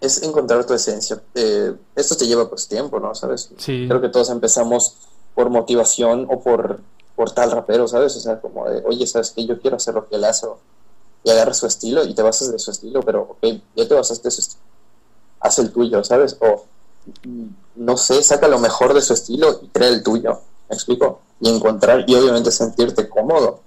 [0.00, 1.20] es encontrar tu esencia.
[1.34, 3.14] Eh, esto te lleva pues tiempo, ¿no?
[3.14, 3.50] ¿Sabes?
[3.56, 4.96] Sí, Creo que todos empezamos
[5.34, 6.80] por motivación o por,
[7.16, 8.16] por tal rapero, ¿sabes?
[8.16, 9.44] O sea, como de, oye, ¿sabes qué?
[9.44, 10.46] Yo quiero hacer lo que él hace.
[11.24, 14.28] Y agarras su estilo y te basas de su estilo, pero, ok, ya te basaste
[14.28, 14.62] de su estilo.
[15.40, 16.36] Haz el tuyo, ¿sabes?
[16.40, 16.64] O
[17.76, 21.20] no sé, saca lo mejor de su estilo y crea el tuyo, ¿me explico?
[21.40, 23.60] Y encontrar y obviamente sentirte cómodo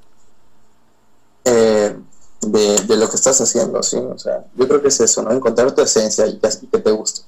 [1.46, 1.98] eh,
[2.42, 3.98] de, lo que estás haciendo, ¿sí?
[3.98, 5.32] O sea, yo creo que es eso, ¿no?
[5.32, 7.22] Encontrar tu esencia y que, que te guste.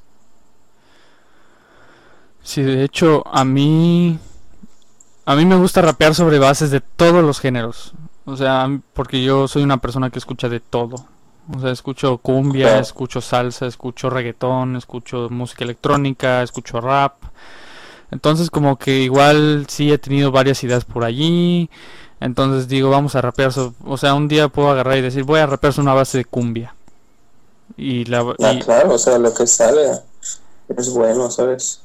[2.43, 4.19] Sí, de hecho, a mí
[5.25, 7.93] a mí me gusta rapear sobre bases de todos los géneros.
[8.25, 10.95] O sea, porque yo soy una persona que escucha de todo.
[11.53, 17.15] O sea, escucho cumbia, escucho salsa, escucho reggaetón, escucho música electrónica, escucho rap.
[18.11, 21.69] Entonces como que igual sí he tenido varias ideas por allí.
[22.23, 23.51] Entonces digo, vamos a rapear.
[23.85, 26.25] o sea, un día puedo agarrar y decir, voy a rapear sobre una base de
[26.25, 26.73] cumbia.
[27.75, 28.21] Y la...
[28.41, 29.99] Ah, claro, o sea, lo que sale
[30.69, 31.81] es bueno, ¿sabes?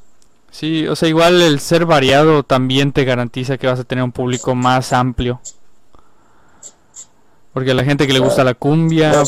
[0.53, 4.12] Sí, o sea, igual el ser variado también te garantiza que vas a tener un
[4.12, 5.40] público más amplio.
[7.53, 9.24] Porque a la gente que le gusta la cumbia,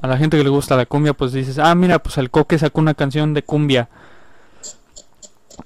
[0.00, 2.56] a la gente que le gusta la cumbia, pues dices, ah, mira, pues el Coque
[2.56, 3.88] sacó una canción de cumbia.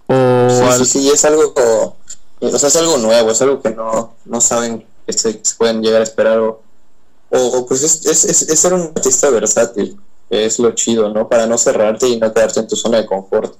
[0.06, 1.52] O sí, sí, sí, es algo,
[2.40, 6.00] o sea, es algo nuevo, es algo que no, no saben que se, pueden llegar
[6.00, 6.38] a esperar.
[6.38, 6.62] O,
[7.30, 11.28] o pues es, es, es, ser un artista versátil, que es lo chido, ¿no?
[11.28, 13.56] Para no cerrarte y no quedarte en tu zona de confort.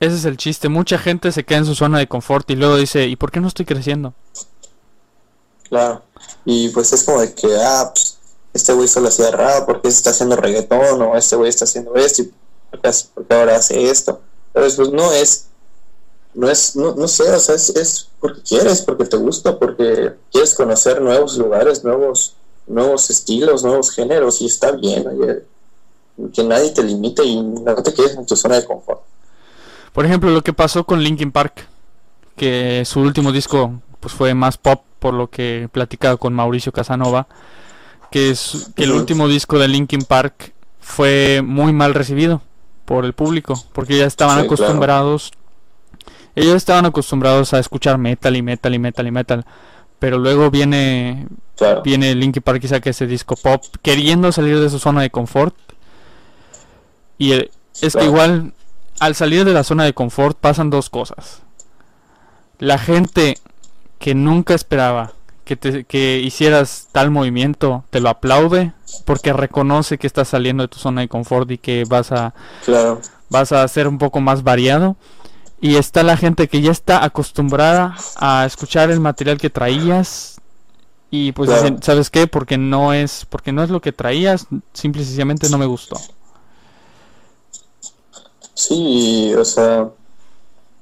[0.00, 0.68] Ese es el chiste.
[0.68, 3.40] Mucha gente se queda en su zona de confort y luego dice, ¿y por qué
[3.40, 4.14] no estoy creciendo?
[5.68, 6.02] Claro.
[6.44, 8.18] Y pues es como de que, ah, pues,
[8.52, 11.02] este güey solo hacía rap, ¿por qué se está haciendo reggaetón?
[11.02, 12.32] O este güey está haciendo esto, y
[12.70, 14.20] ¿por qué ahora hace esto?
[14.52, 15.46] Pero pues no es,
[16.34, 20.54] no es, no, no sé, o sea, es, porque quieres, porque te gusta, porque quieres
[20.54, 22.34] conocer nuevos lugares, nuevos,
[22.66, 25.44] nuevos estilos, nuevos géneros, y está bien, oye,
[26.32, 29.02] que nadie te limite y no te quedes en tu zona de confort.
[29.92, 31.66] Por ejemplo, lo que pasó con Linkin Park,
[32.36, 36.72] que su último disco pues fue más pop por lo que he platicado con Mauricio
[36.72, 37.26] Casanova,
[38.10, 42.42] que, es, que el último disco de Linkin Park fue muy mal recibido
[42.84, 45.32] por el público, porque ya estaban acostumbrados,
[46.34, 49.44] ellos estaban acostumbrados a escuchar metal y metal y metal y metal,
[49.98, 51.26] pero luego viene
[51.84, 55.54] viene Linkin Park y saca ese disco pop queriendo salir de su zona de confort.
[57.18, 58.54] Y es que igual
[58.98, 61.42] al salir de la zona de confort pasan dos cosas.
[62.58, 63.36] La gente
[63.98, 65.12] que nunca esperaba
[65.44, 68.72] que, te, que hicieras tal movimiento te lo aplaude
[69.04, 72.34] porque reconoce que estás saliendo de tu zona de confort y que vas a
[73.28, 74.96] vas a ser un poco más variado
[75.60, 80.36] y está la gente que ya está acostumbrada a escuchar el material que traías.
[81.12, 81.50] Y pues
[81.82, 85.58] sabes qué porque no es porque no es lo que traías simple y sencillamente no
[85.58, 86.00] me gustó.
[88.54, 89.90] Sí o sea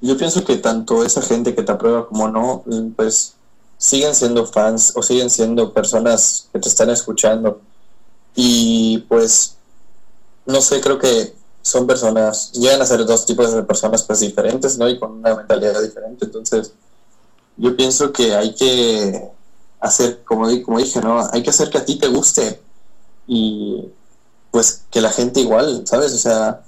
[0.01, 2.63] yo pienso que tanto esa gente que te aprueba como no,
[2.95, 3.33] pues
[3.77, 7.61] siguen siendo fans o siguen siendo personas que te están escuchando.
[8.35, 9.55] Y pues,
[10.45, 14.77] no sé, creo que son personas, llegan a ser dos tipos de personas pues diferentes,
[14.77, 14.87] ¿no?
[14.89, 16.25] Y con una mentalidad diferente.
[16.25, 16.73] Entonces,
[17.57, 19.29] yo pienso que hay que
[19.79, 21.27] hacer, como, como dije, ¿no?
[21.31, 22.61] Hay que hacer que a ti te guste.
[23.27, 23.89] Y
[24.51, 26.13] pues que la gente igual, ¿sabes?
[26.13, 26.63] O sea,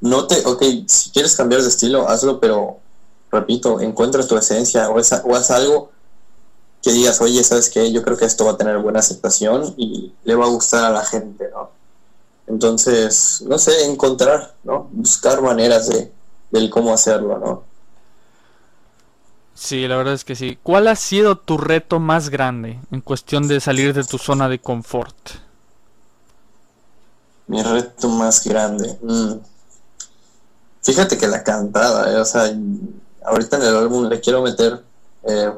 [0.00, 2.78] no te, ok, si quieres cambiar de estilo, hazlo, pero
[3.30, 5.90] repito, encuentra tu esencia o, o haz algo
[6.82, 7.92] que digas, oye, ¿sabes qué?
[7.92, 10.90] Yo creo que esto va a tener buena aceptación y le va a gustar a
[10.90, 11.70] la gente, ¿no?
[12.50, 14.88] Entonces, no sé, encontrar, ¿no?
[14.90, 16.12] Buscar maneras de,
[16.50, 17.62] del cómo hacerlo, ¿no?
[19.54, 20.58] Sí, la verdad es que sí.
[20.60, 24.58] ¿Cuál ha sido tu reto más grande en cuestión de salir de tu zona de
[24.58, 25.14] confort?
[27.46, 28.98] Mi reto más grande.
[29.00, 29.34] Mm.
[30.82, 32.52] Fíjate que la cantada, eh, o sea,
[33.24, 34.82] ahorita en el álbum le quiero meter,
[35.22, 35.52] eh,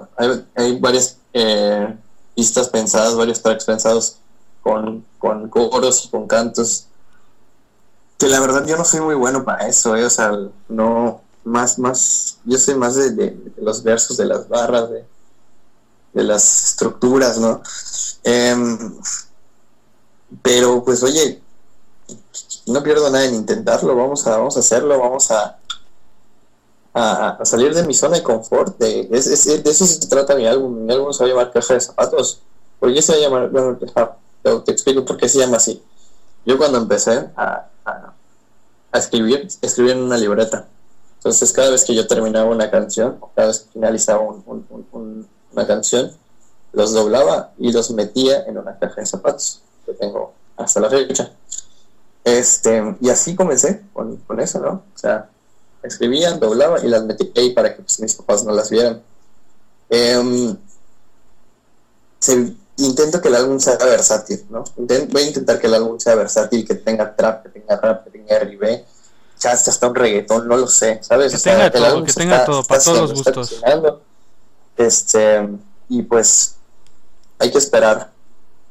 [0.56, 1.96] hay, varias eh,
[2.34, 4.18] pistas pensadas, varios tracks pensados
[4.62, 6.86] con, con coros y con cantos,
[8.18, 10.32] que la verdad yo no soy muy bueno para eso, o sea,
[10.68, 15.04] no, más, más, yo soy más de, los versos, de las barras, de,
[16.12, 17.62] de las estructuras, ¿no?
[18.24, 18.94] Em,
[20.42, 21.42] pero pues oye,
[22.66, 25.58] no pierdo nada en intentarlo, vamos a, vamos a hacerlo, vamos a,
[26.94, 28.78] a, salir de mi zona de confort.
[28.78, 30.84] De, de, eso se trata mi álbum.
[30.84, 32.40] Mi álbum se va a llamar Caja de Zapatos.
[32.78, 33.50] ¿Por qué se va a llamar?
[33.50, 33.78] Bueno,
[34.42, 35.82] te, explico por qué se llama así.
[36.44, 40.68] Yo cuando empecé a, a, escribir, escribí en una libreta.
[41.16, 46.12] Entonces cada vez que yo terminaba una canción, cada vez que finalizaba una canción,
[46.72, 51.32] los doblaba y los metía en una caja de zapatos que tengo hasta la fecha.
[52.24, 54.82] Este, y así comencé con, con eso, ¿no?
[54.94, 55.28] O sea,
[55.82, 59.02] escribía, doblaba y las metí ahí para que pues, mis papás no las vieran.
[59.90, 60.56] Eh,
[62.86, 64.64] intento que el álbum sea versátil, ¿no?
[64.76, 68.10] voy a intentar que el álbum sea versátil, que tenga trap, que tenga rap, que
[68.10, 68.84] tenga R&B,
[69.38, 71.32] chance hasta un reggaetón, no lo sé, ¿sabes?
[71.32, 73.60] Que tenga todo, que tenga todo, para todos los gustos.
[74.76, 75.48] Este,
[75.88, 76.56] y pues
[77.38, 78.10] hay que esperar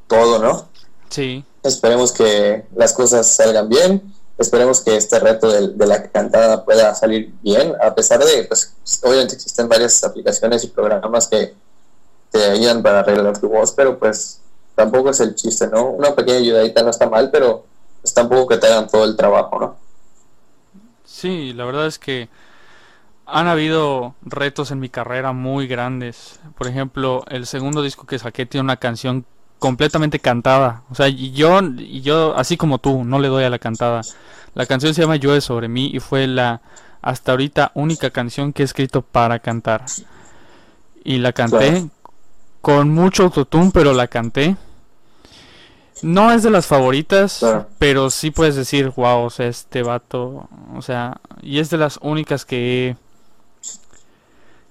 [0.07, 0.67] todo, ¿no?
[1.09, 1.45] Sí.
[1.63, 7.33] Esperemos que las cosas salgan bien, esperemos que este reto de, la cantada pueda salir
[7.41, 11.53] bien, a pesar de, pues, obviamente existen varias aplicaciones y programas que
[12.31, 14.41] te ayudan para arreglar tu voz, pero pues
[14.75, 15.89] tampoco es el chiste, ¿no?
[15.89, 17.65] Una pequeña ayudadita no está mal, pero
[18.01, 19.75] pues tampoco que te hagan todo el trabajo, ¿no?
[21.05, 22.29] Sí, la verdad es que
[23.25, 26.39] han habido retos en mi carrera muy grandes.
[26.57, 29.25] Por ejemplo, el segundo disco que saqué tiene una canción
[29.59, 30.83] completamente cantada.
[30.89, 34.01] O sea, y yo, y yo, así como tú, no le doy a la cantada.
[34.55, 36.61] La canción se llama Llueve sobre mí y fue la
[37.01, 39.85] hasta ahorita única canción que he escrito para cantar.
[41.03, 41.89] Y la canté
[42.61, 44.55] con mucho autotune, pero la canté.
[46.03, 47.45] No es de las favoritas,
[47.77, 51.99] pero sí puedes decir, wow, o sea, este vato, o sea, y es de las
[52.01, 52.95] únicas que he,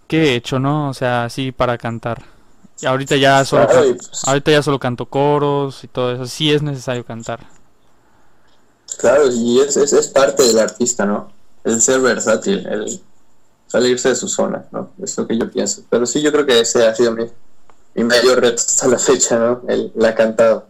[0.08, 0.88] que he hecho, ¿no?
[0.88, 2.22] O sea, sí para cantar.
[2.80, 6.62] Y ahorita ya solo pues ahorita ya solo canto coros y todo eso, sí es
[6.62, 7.40] necesario cantar.
[8.98, 11.30] Claro, y es, es, parte del artista, ¿no?
[11.62, 13.00] El ser versátil, el
[13.68, 14.90] salirse de su zona, ¿no?
[15.00, 15.82] Es lo que yo pienso.
[15.88, 17.24] Pero sí, yo creo que ese ha sido mi,
[17.94, 19.62] mi mayor reto hasta la fecha, ¿no?
[19.68, 20.66] El, la cantado.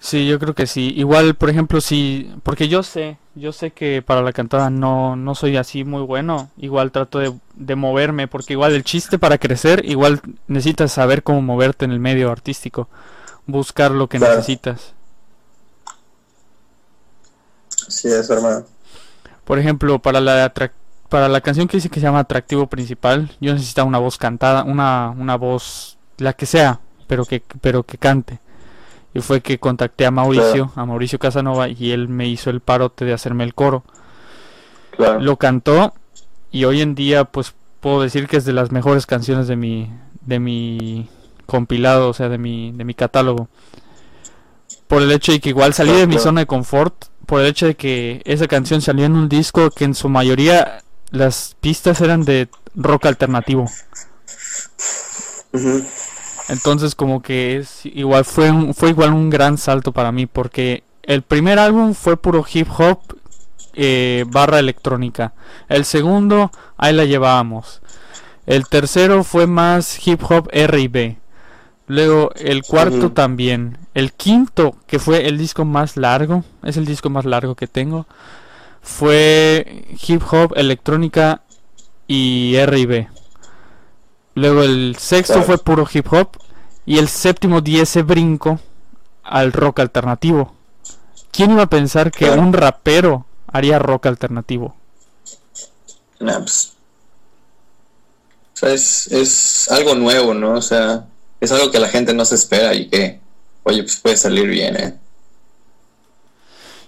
[0.00, 0.92] Sí, yo creo que sí.
[0.96, 5.34] Igual, por ejemplo, si, porque yo sé, yo sé que para la cantada no, no
[5.34, 6.50] soy así muy bueno.
[6.56, 11.42] Igual trato de, de moverme, porque igual el chiste para crecer, igual necesitas saber cómo
[11.42, 12.88] moverte en el medio artístico,
[13.46, 14.94] buscar lo que necesitas.
[17.88, 18.66] Sí, es hermano.
[19.44, 20.52] Por ejemplo, para la
[21.08, 24.64] para la canción que dice que se llama Atractivo Principal, yo necesitaba una voz cantada,
[24.64, 28.40] una, una voz, la que sea, pero que, pero que cante.
[29.14, 33.04] Y fue que contacté a Mauricio, a Mauricio Casanova, y él me hizo el parote
[33.04, 33.84] de hacerme el coro.
[35.20, 35.94] Lo cantó
[36.50, 39.90] y hoy en día pues puedo decir que es de las mejores canciones de mi
[40.22, 41.08] de mi
[41.46, 43.48] compilado, o sea, de mi de mi catálogo.
[44.88, 47.66] Por el hecho de que igual salí de mi zona de confort, por el hecho
[47.66, 52.24] de que esa canción salió en un disco que en su mayoría las pistas eran
[52.24, 53.70] de rock alternativo.
[56.48, 61.22] Entonces como que es igual fue fue igual un gran salto para mí porque el
[61.22, 63.00] primer álbum fue puro hip hop
[63.74, 65.32] eh, barra electrónica.
[65.68, 67.80] El segundo ahí la llevábamos.
[68.46, 71.18] El tercero fue más hip hop R y B.
[71.86, 73.78] Luego el cuarto también.
[73.94, 78.06] El quinto, que fue el disco más largo, es el disco más largo que tengo,
[78.88, 81.42] fue hip hop, electrónica
[82.06, 83.06] y R&B.
[84.34, 86.30] Luego el sexto fue puro hip hop
[86.86, 88.58] y el séptimo di ese brinco
[89.22, 90.54] al rock alternativo.
[91.30, 94.74] ¿Quién iba a pensar que un rapero haría rock alternativo?
[96.18, 96.72] Pues,
[98.62, 100.54] es, es algo nuevo, ¿no?
[100.54, 101.06] O sea,
[101.40, 103.20] es algo que la gente no se espera y que,
[103.64, 104.98] oye, pues puede salir bien, ¿eh?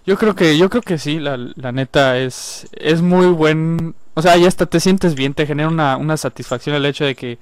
[0.06, 4.22] Yo creo que, yo creo que sí, la, la neta es, es muy buen, o
[4.22, 7.38] sea, ya hasta te sientes bien, te genera una, una satisfacción el hecho de que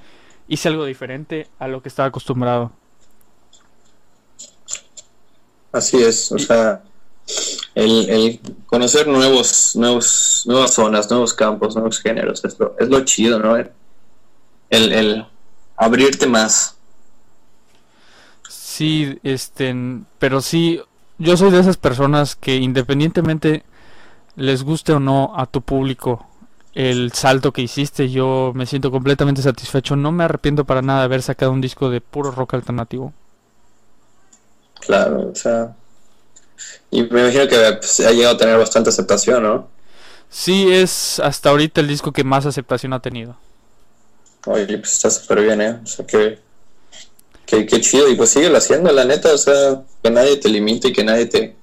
[0.48, 2.72] hice algo diferente a lo que estaba acostumbrado.
[5.70, 6.82] Así es, o sea,
[7.74, 13.04] el, el, conocer nuevos, nuevos, nuevas zonas, nuevos campos, nuevos géneros, es lo, es lo
[13.04, 13.56] chido, ¿no?
[13.56, 13.70] El,
[14.70, 15.26] el
[15.76, 16.76] abrirte más.
[18.48, 19.74] Sí, este,
[20.18, 20.80] pero sí,
[21.18, 23.64] yo soy de esas personas que independientemente
[24.36, 26.28] les guste o no a tu público
[26.74, 29.96] el salto que hiciste, yo me siento completamente satisfecho.
[29.96, 33.12] No me arrepiento para nada de haber sacado un disco de puro rock alternativo.
[34.80, 35.74] Claro, o sea.
[36.90, 39.68] Y me imagino que pues, ha llegado a tener bastante aceptación, ¿no?
[40.30, 43.36] Sí, es hasta ahorita el disco que más aceptación ha tenido.
[44.46, 45.80] Oye, pues está súper bien, ¿eh?
[45.82, 46.38] O sea que
[47.48, 50.92] Qué, chido, y pues síguelo haciendo, la neta, o sea, que nadie te limite y
[50.92, 51.56] que nadie te,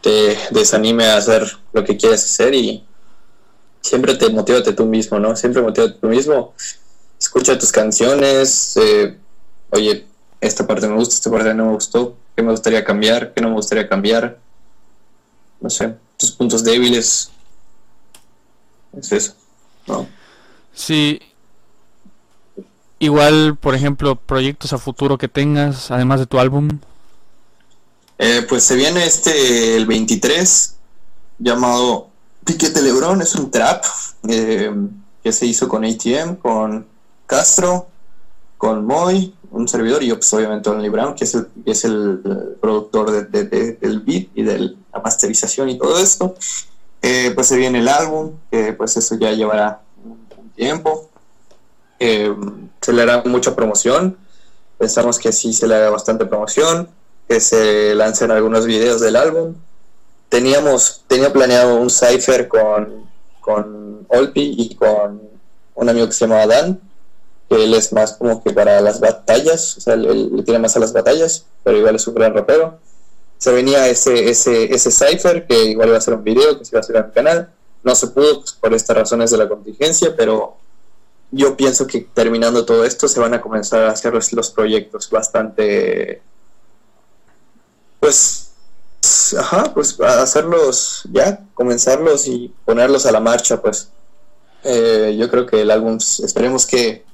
[0.00, 2.84] te desanime a hacer lo que quieres hacer y
[3.80, 5.34] siempre te motivate tú mismo, ¿no?
[5.34, 6.54] Siempre motivate tú mismo,
[7.18, 9.18] escucha tus canciones, eh,
[9.70, 10.06] oye,
[10.40, 13.48] esta parte me gusta, esta parte no me gustó, qué me gustaría cambiar, qué no
[13.48, 14.38] me gustaría cambiar,
[15.60, 17.32] no sé, tus puntos débiles,
[18.96, 19.34] es eso,
[19.88, 20.06] ¿no?
[20.72, 21.20] Sí,
[23.02, 26.68] Igual, por ejemplo, proyectos a futuro que tengas, además de tu álbum.
[28.16, 30.76] Eh, pues se viene este, el 23,
[31.40, 32.10] llamado
[32.44, 33.84] Piquete Lebrón, es un trap
[34.28, 34.72] eh,
[35.20, 36.86] que se hizo con ATM, con
[37.26, 37.88] Castro,
[38.56, 42.20] con Moy un servidor y pues obviamente Only Brown, que es el, que es el
[42.60, 43.44] productor de,
[43.80, 44.58] del beat y de
[44.92, 46.36] la masterización y todo esto.
[47.02, 51.10] Eh, pues se viene el álbum, que pues eso ya llevará un, tiempo.
[52.04, 52.34] Eh,
[52.80, 54.18] se le hará mucha promoción,
[54.76, 56.88] pensamos que sí se le haga bastante promoción,
[57.28, 59.54] que se lancen algunos videos del álbum.
[60.28, 63.08] Teníamos, tenía planeado un cipher con,
[63.40, 65.22] con Olpi y con
[65.76, 66.80] un amigo que se llama Dan,
[67.48, 70.74] que él es más como que para las batallas, o sea, él, le tiene más
[70.74, 72.80] a las batallas, pero igual es un gran rapero.
[73.38, 76.74] Se venía ese, ese, ese cipher, que igual iba a ser un video, que se
[76.74, 77.52] iba a hacer en el canal.
[77.84, 80.56] No se pudo pues, por estas razones de la contingencia, pero
[81.32, 86.22] yo pienso que terminando todo esto se van a comenzar a hacer los, proyectos bastante,
[87.98, 88.50] pues,
[89.38, 93.88] ajá, pues hacerlos ya, comenzarlos y ponerlos a la marcha, pues.
[94.64, 97.04] Eh, yo creo que el álbum, esperemos que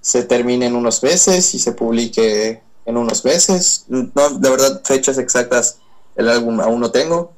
[0.00, 3.84] se termine en unos meses y se publique en unos meses.
[3.88, 5.78] No, de verdad, fechas exactas
[6.16, 7.32] el álbum aún no tengo,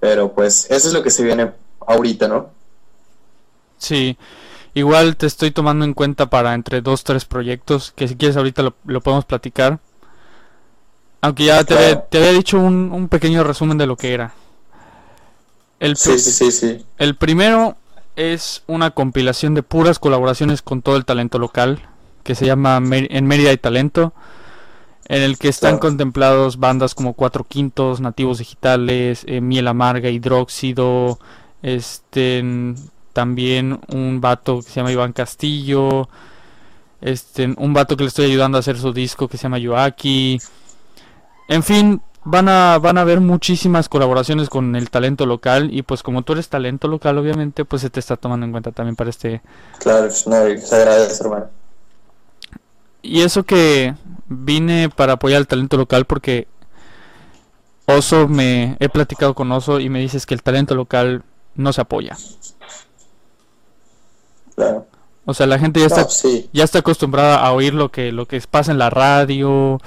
[0.00, 1.52] pero pues eso es lo que se viene
[1.86, 2.50] ahorita, ¿no?
[3.78, 4.16] Sí,
[4.74, 8.62] igual te estoy tomando en cuenta para entre dos, tres proyectos, que si quieres ahorita
[8.84, 9.80] lo, podemos platicar.
[11.22, 14.32] Aunque ya te, había, dicho un, un, pequeño resumen de lo que era.
[15.78, 16.86] El, sí, sí, sí, sí.
[16.98, 17.76] El primero
[18.16, 21.80] es una compilación de puras colaboraciones con todo el talento local,
[22.22, 24.12] que se llama En Mérida y Talento,
[25.08, 31.18] en el que están contemplados bandas como Cuatro Quintos, Nativos Digitales, eh, Miel Amarga, Hidróxido,
[31.62, 32.42] este,
[33.12, 36.08] también un vato que se llama Iván Castillo,
[37.00, 40.40] este, un vato que le estoy ayudando a hacer su disco que se llama Yoaki,
[41.48, 46.02] en fin, van a van a haber muchísimas colaboraciones con el talento local y pues
[46.02, 49.10] como tú eres talento local obviamente pues se te está tomando en cuenta también para
[49.10, 49.40] este
[49.78, 51.46] claro se agradece hermano.
[53.02, 53.94] Y eso que
[54.28, 56.46] vine para apoyar el talento local porque
[57.86, 61.80] Oso me he platicado con Oso y me dices que el talento local no se
[61.80, 62.16] apoya
[64.60, 64.86] claro
[65.24, 66.06] o sea la gente ya está
[66.52, 69.80] ya está acostumbrada a oír lo que lo que pasa en la radio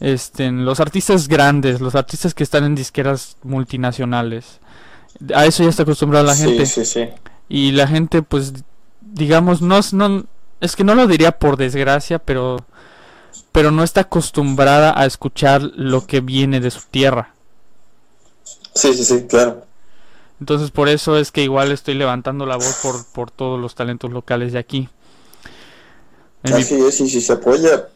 [0.00, 4.60] este, los artistas grandes, los artistas que están en disqueras multinacionales.
[5.34, 6.64] A eso ya está acostumbrada la gente.
[7.48, 8.52] Y la gente, pues,
[9.00, 10.26] digamos, no, no,
[10.60, 12.58] es que no lo diría por desgracia, pero,
[13.52, 17.34] pero no está acostumbrada a escuchar lo que viene de su tierra.
[18.74, 19.64] Sí, sí, sí, claro.
[20.40, 24.10] Entonces por eso es que igual estoy levantando la voz por, por todos los talentos
[24.10, 24.88] locales de aquí.
[26.42, 27.88] Así es, y si se apoya,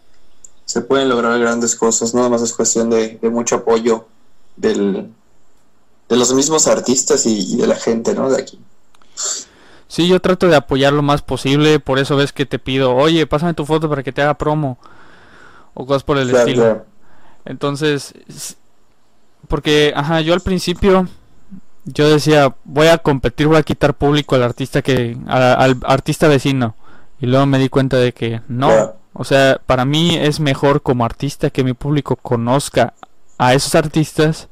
[0.64, 4.06] se pueden lograr grandes cosas, nada más es cuestión de, mucho apoyo
[4.56, 5.10] del,
[6.08, 8.30] de los mismos artistas y, de la gente, ¿no?
[8.30, 8.58] De aquí.
[9.88, 13.26] Sí, yo trato de apoyar lo más posible, por eso ves que te pido, oye,
[13.26, 14.78] pásame tu foto para que te haga promo,
[15.74, 16.84] o cosas por el estilo.
[17.44, 18.14] Entonces,
[19.48, 21.08] porque, ajá, yo al principio,
[21.84, 26.74] yo decía, voy a competir, voy a quitar público al artista que, al, artista vecino,
[27.20, 28.94] y luego me di cuenta de que no.
[29.12, 32.94] O sea, para mí es mejor como artista que mi público conozca
[33.38, 34.48] a esos artistas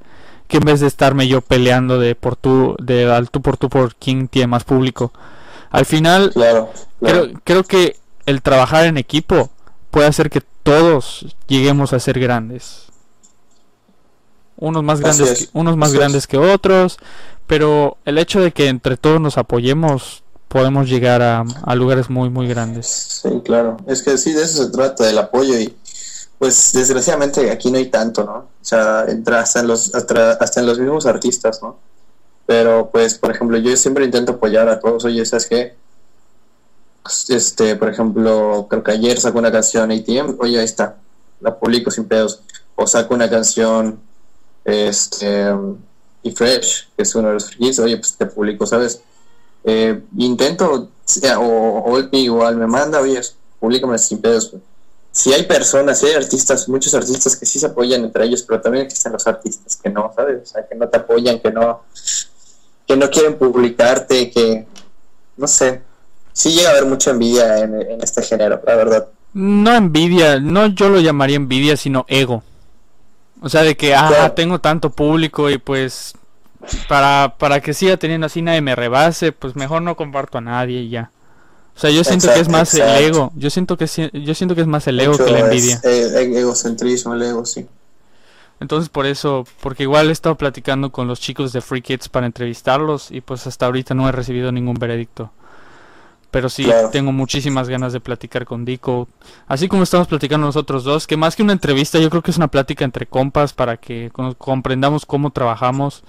[0.48, 3.68] que en vez de estarme yo peleando de por tú, de al tú por tú
[3.68, 5.12] por quién tiene más público.
[5.70, 6.32] Al final,
[7.00, 9.50] Creo, creo que el trabajar en equipo
[9.90, 12.88] puede hacer que todos lleguemos a ser grandes.
[14.59, 16.98] Unos más grandes, unos más grandes que otros,
[17.46, 22.48] pero el hecho de que entre todos nos apoyemos podemos llegar a, lugares muy, muy
[22.48, 22.86] grandes.
[23.22, 23.76] Sí, claro.
[23.86, 25.76] Es que sí, de eso se trata, del apoyo y
[26.38, 28.36] pues desgraciadamente aquí no hay tanto, ¿no?
[28.36, 31.76] O sea, entra hasta en los, hasta, en los mismos artistas, ¿no?
[32.46, 35.04] Pero pues, por ejemplo, yo siempre intento apoyar a todos.
[35.04, 35.76] Oye, ¿sabes qué?
[37.28, 40.96] Este, por ejemplo, creo que ayer sacó una canción ATM, oye, ahí está,
[41.40, 42.42] la publico sin pedos.
[42.76, 44.00] O saco una canción,
[44.68, 45.54] este,
[46.22, 49.00] y Fresh, que es uno de los freaks, oye, pues te publico, ¿sabes?
[49.64, 50.90] Eh, intento,
[51.38, 53.20] o, o igual me manda, oye,
[53.58, 54.54] públicame sin pedos.
[55.10, 58.60] Si hay personas, si hay artistas, muchos artistas que sí se apoyan entre ellos, pero
[58.60, 60.42] también existen los artistas que no, ¿sabes?
[60.42, 61.82] O sea, que no te apoyan, que no,
[62.86, 64.66] que no quieren publicarte, que,
[65.36, 65.82] no sé,
[66.32, 69.08] sí llega a haber mucha envidia en, este género, la verdad.
[69.32, 72.42] No envidia, no yo lo llamaría envidia, sino ego.
[73.41, 76.14] O sea, de que, ah, tengo tanto público y pues
[76.89, 80.80] para, para que siga teniendo así nadie me rebase, pues mejor no comparto a nadie
[80.80, 81.11] y ya.
[81.76, 83.30] O sea, yo siento que es más el ego.
[83.36, 85.80] Yo siento que yo siento que es más el ego que la envidia.
[85.84, 87.68] el egocentrismo, el ego, sí.
[88.61, 92.26] Entonces por eso, porque igual he estado platicando con los chicos de Free Kids para
[92.26, 95.30] entrevistarlos y pues hasta ahorita no he recibido ningún veredicto.
[96.30, 99.08] Pero sí tengo muchísimas ganas de platicar con Dico,
[99.46, 102.36] así como estamos platicando nosotros dos, que más que una entrevista yo creo que es
[102.36, 106.02] una plática entre compas para que comprendamos cómo trabajamos.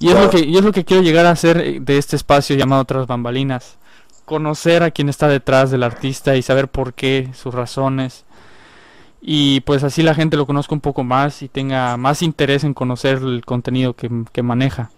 [0.00, 2.56] Y es lo que y es lo que quiero llegar a hacer de este espacio
[2.56, 3.78] llamado Otras Bambalinas,
[4.24, 8.24] conocer a quien está detrás del artista y saber por qué, sus razones.
[9.20, 12.74] Y pues así la gente lo conozca un poco más y tenga más interés en
[12.74, 14.90] conocer el contenido que, que maneja.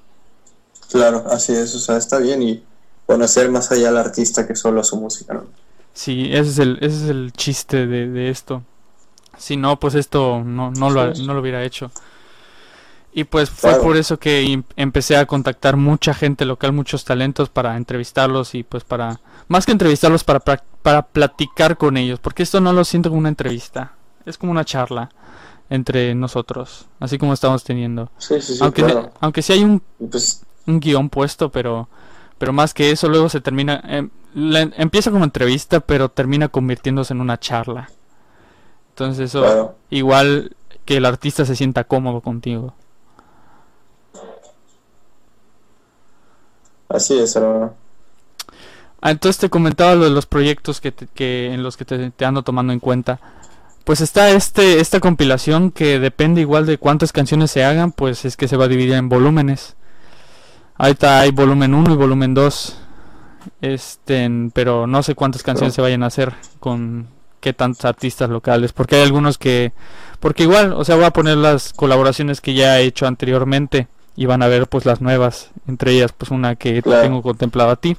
[0.91, 2.62] Claro, así es, o sea, está bien y
[3.11, 5.43] conocer más allá al artista que solo su música, ¿no?
[5.93, 8.63] Sí, ese es el, ese es el chiste de, esto.
[9.37, 11.91] Si no, pues esto no, no, lo, no lo hubiera hecho.
[13.13, 17.77] Y pues fue por eso que empecé a contactar mucha gente local, muchos talentos para
[17.77, 22.73] entrevistarlos y pues para, más que entrevistarlos, para, para, platicar con ellos, porque esto no
[22.73, 23.95] lo siento como una entrevista,
[24.25, 25.11] es como una charla
[25.69, 28.09] entre nosotros, así como estamos teniendo.
[28.19, 31.89] Sí, sí, sí, aunque, aunque sí hay un, pues un guion puesto, pero
[32.41, 34.09] pero más que eso luego se termina em,
[34.78, 37.91] empieza como entrevista pero termina convirtiéndose en una charla.
[38.88, 42.72] Entonces eso igual que el artista se sienta cómodo contigo.
[46.88, 47.74] Así es hermano.
[49.03, 52.24] Ah, entonces te comentaba lo de los proyectos que, que en los que te, te,
[52.24, 53.20] ando tomando en cuenta.
[53.84, 58.38] Pues está este esta compilación que depende igual de cuántas canciones se hagan pues es
[58.38, 59.76] que se va a dividir en volúmenes
[60.81, 62.78] Ahorita hay volumen 1 y volumen 2.
[63.61, 67.07] Este, pero no sé cuántas canciones se vayan a hacer con
[67.41, 69.74] qué tantos artistas locales, porque hay algunos que
[70.20, 74.24] porque igual, o sea, voy a poner las colaboraciones que ya he hecho anteriormente y
[74.24, 77.99] van a ver pues las nuevas, entre ellas pues una que tengo contemplado a ti.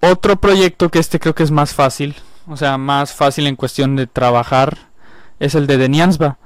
[0.00, 2.16] Otro proyecto que este creo que es más fácil,
[2.46, 4.76] o sea, más fácil en cuestión de trabajar
[5.40, 6.36] es el de Deniansba.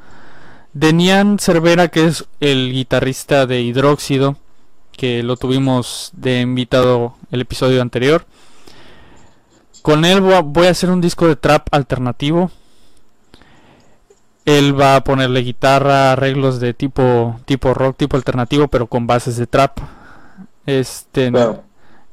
[0.75, 4.37] Denian Cervera, que es el guitarrista de Hidróxido,
[4.93, 8.25] que lo tuvimos de invitado el episodio anterior.
[9.83, 12.51] Con él voy a hacer un disco de trap alternativo.
[14.45, 19.37] Él va a ponerle guitarra, arreglos de tipo tipo rock, tipo alternativo, pero con bases
[19.37, 19.79] de trap.
[20.67, 21.33] Este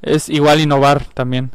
[0.02, 1.52] es igual innovar también.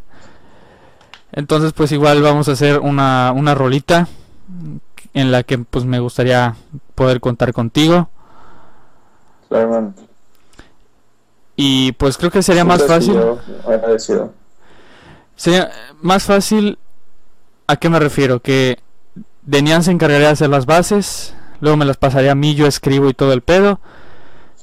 [1.33, 4.09] Entonces, pues igual vamos a hacer una, una rolita
[5.15, 6.55] en la que pues me gustaría
[6.95, 8.09] poder contar contigo.
[11.57, 13.17] Y pues creo que sería más fácil.
[15.37, 15.71] Sería
[16.01, 16.79] más fácil.
[17.67, 18.41] ¿A qué me refiero?
[18.41, 18.79] Que
[19.43, 23.09] Denian se encargaría de hacer las bases, luego me las pasaría a mí, yo escribo
[23.09, 23.81] y todo el pedo,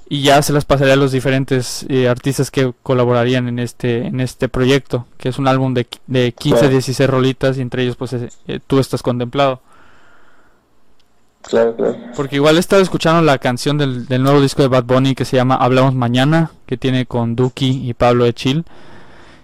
[0.10, 4.20] y ya se las pasaría a los diferentes eh, artistas que colaborarían en este en
[4.20, 8.14] este proyecto, que es un álbum de, de 15, 16 rolitas, y entre ellos pues
[8.14, 9.62] eh, tú estás contemplado.
[11.44, 11.98] Claro, claro.
[12.16, 15.38] Porque igual he estado escuchando la canción del, nuevo disco de Bad Bunny que se
[15.38, 18.66] llama Hablamos Mañana, que tiene con Duki y Pablo Echil.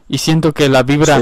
[0.07, 1.19] Y siento que la vibra.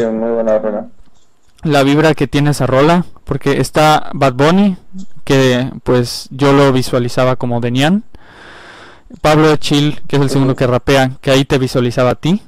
[1.63, 4.77] La vibra que tiene esa rola, porque está Bad Bunny,
[5.23, 8.03] que pues yo lo visualizaba como Denian.
[9.21, 12.41] Pablo Echil, que es el segundo que rapea, que ahí te visualizaba a ti.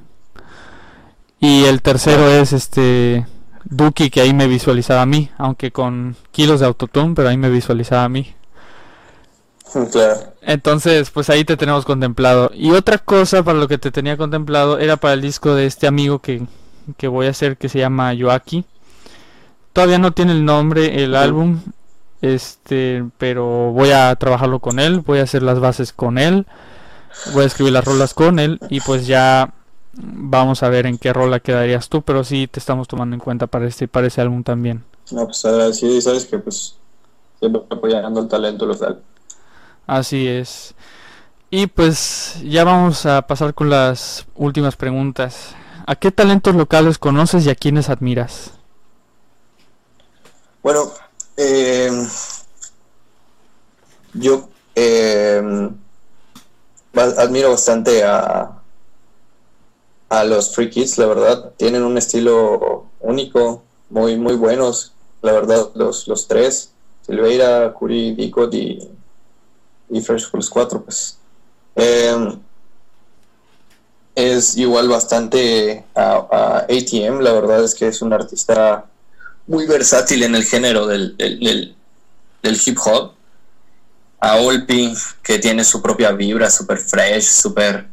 [1.40, 3.26] Y el tercero es este
[3.70, 7.50] Duki que ahí me visualizaba a mí, aunque con kilos de autotune, pero ahí me
[7.50, 8.34] visualizaba a mí.
[9.92, 10.32] Claro.
[10.40, 12.50] Entonces, pues ahí te tenemos contemplado.
[12.54, 15.86] Y otra cosa para lo que te tenía contemplado era para el disco de este
[15.86, 16.46] amigo que,
[16.96, 18.64] que voy a hacer que se llama Yoaki.
[19.74, 21.60] Todavía no tiene el nombre el álbum,
[22.22, 26.46] este, pero voy a trabajarlo con él, voy a hacer las bases con él,
[27.34, 29.52] voy a escribir las rolas con él y pues ya
[30.00, 33.48] Vamos a ver en qué rola quedarías tú, pero sí te estamos tomando en cuenta
[33.48, 34.84] para este para ese álbum también.
[35.10, 36.76] No, pues agradecido y sabes que pues
[37.40, 39.02] siempre apoyando el talento local.
[39.88, 40.74] Así es.
[41.50, 45.54] Y pues ya vamos a pasar con las últimas preguntas.
[45.86, 48.52] ¿A qué talentos locales conoces y a quiénes admiras?
[50.62, 50.92] Bueno,
[51.36, 51.90] eh,
[54.12, 55.70] yo eh,
[56.94, 58.57] admiro bastante a,
[60.08, 61.52] a los Free Kids, la verdad.
[61.56, 64.92] Tienen un estilo único, muy, muy buenos,
[65.22, 66.70] la verdad, los, los tres.
[67.06, 68.88] Silveira, Curi, Dicot y,
[69.90, 71.18] y Fresh Fools 4, pues.
[71.74, 72.38] Em,
[74.14, 78.86] es igual bastante a, ATM, la verdad es que es un artista
[79.46, 81.76] muy versátil en el género del, del,
[82.66, 83.12] hip hop.
[84.20, 84.92] A Olpi,
[85.22, 87.86] que tiene su propia vibra, super fresh, super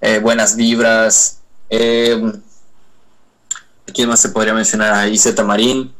[0.00, 1.40] eh, buenas vibras.
[1.70, 2.32] Eh,
[3.94, 4.92] ¿Quién más se podría mencionar?
[4.92, 5.94] A Iseta Marín,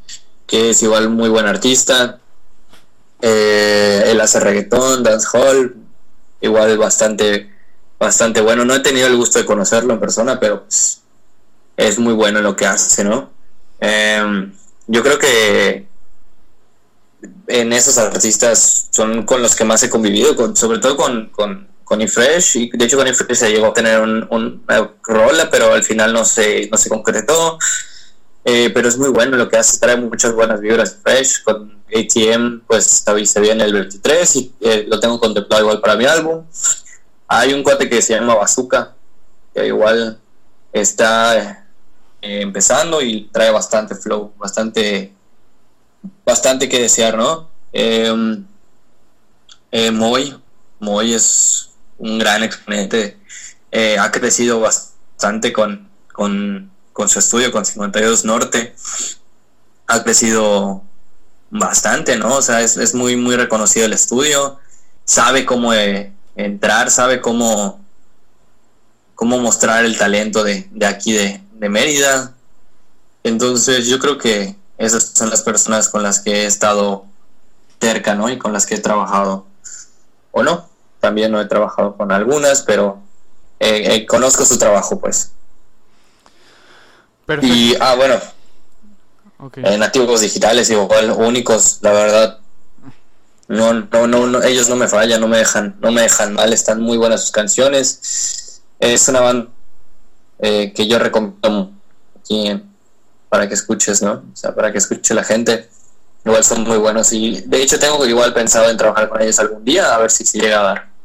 [0.46, 2.18] que es igual muy buen artista.
[3.22, 5.76] Eh, él hace reggaetón, dancehall,
[6.40, 7.50] igual bastante,
[7.98, 8.64] bastante bueno.
[8.64, 11.02] No he tenido el gusto de conocerlo en persona, pero pues,
[11.76, 13.30] es muy bueno en lo que hace, ¿no?
[13.80, 14.52] Em,
[14.86, 15.86] yo creo que
[17.48, 22.02] en esos artistas son con los que más he convivido, con, sobre todo con, con
[22.02, 25.84] Ifresh, y de hecho con Ifresh se llegó a tener un, una rola, pero al
[25.84, 27.58] final no se, no se concretó.
[28.44, 32.60] Eh, pero es muy bueno lo que hace, trae muchas buenas vibras Fresh, con ATM
[32.66, 36.44] pues se viene el 23 y eh, lo tengo contemplado igual para mi álbum.
[37.28, 38.94] Hay un cuate que se llama Bazooka,
[39.54, 40.18] que igual
[40.72, 41.66] está
[42.22, 45.12] eh, empezando y trae bastante flow, bastante
[46.24, 47.48] bastante que desear, ¿no?
[47.72, 48.12] Eh,
[50.78, 51.65] Moy es
[51.98, 53.18] un gran exponente,
[53.70, 58.74] eh, ha crecido bastante con, con, con, su estudio, con 52 Norte,
[59.86, 60.82] ha crecido
[61.50, 62.36] bastante, ¿no?
[62.36, 64.58] O sea, es, es muy, muy reconocido el estudio,
[65.04, 67.80] sabe cómo eh, entrar, sabe cómo,
[69.14, 72.34] cómo mostrar el talento de, de aquí de, de Mérida.
[73.22, 77.06] Entonces yo creo que esas son las personas con las que he estado
[77.80, 78.28] cerca, ¿no?
[78.30, 79.46] Y con las que he trabajado.
[80.32, 80.68] O no,
[81.06, 82.98] también no he trabajado con algunas, pero
[83.60, 85.30] eh, eh, conozco su trabajo, pues.
[87.24, 87.54] Perfecto.
[87.54, 88.16] Y, ah, bueno.
[89.38, 89.78] Okay.
[89.78, 92.38] nativos digitales, igual, únicos, la verdad.
[93.46, 96.80] No, no, no, ellos no me fallan, no me dejan, no me dejan mal, están
[96.80, 98.60] muy buenas sus canciones.
[98.80, 99.48] Es una banda
[100.40, 101.70] eh, que yo recomiendo
[102.18, 102.60] aquí
[103.28, 104.24] para que escuches, ¿no?
[104.32, 105.68] O sea, para que escuche la gente.
[106.24, 109.64] Igual son muy buenos y de hecho tengo igual pensado en trabajar con ellos algún
[109.64, 110.95] día, a ver si llega a dar.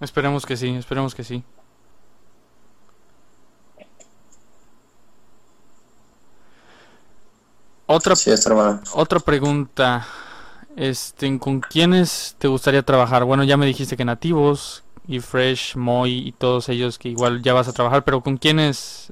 [0.00, 1.42] Esperemos que sí, esperemos que sí.
[7.86, 8.14] Otra,
[8.92, 10.06] otra pregunta.
[10.76, 13.24] Este, ¿Con quiénes te gustaría trabajar?
[13.24, 17.54] Bueno, ya me dijiste que nativos y Fresh, Moy y todos ellos que igual ya
[17.54, 19.10] vas a trabajar, pero ¿con quiénes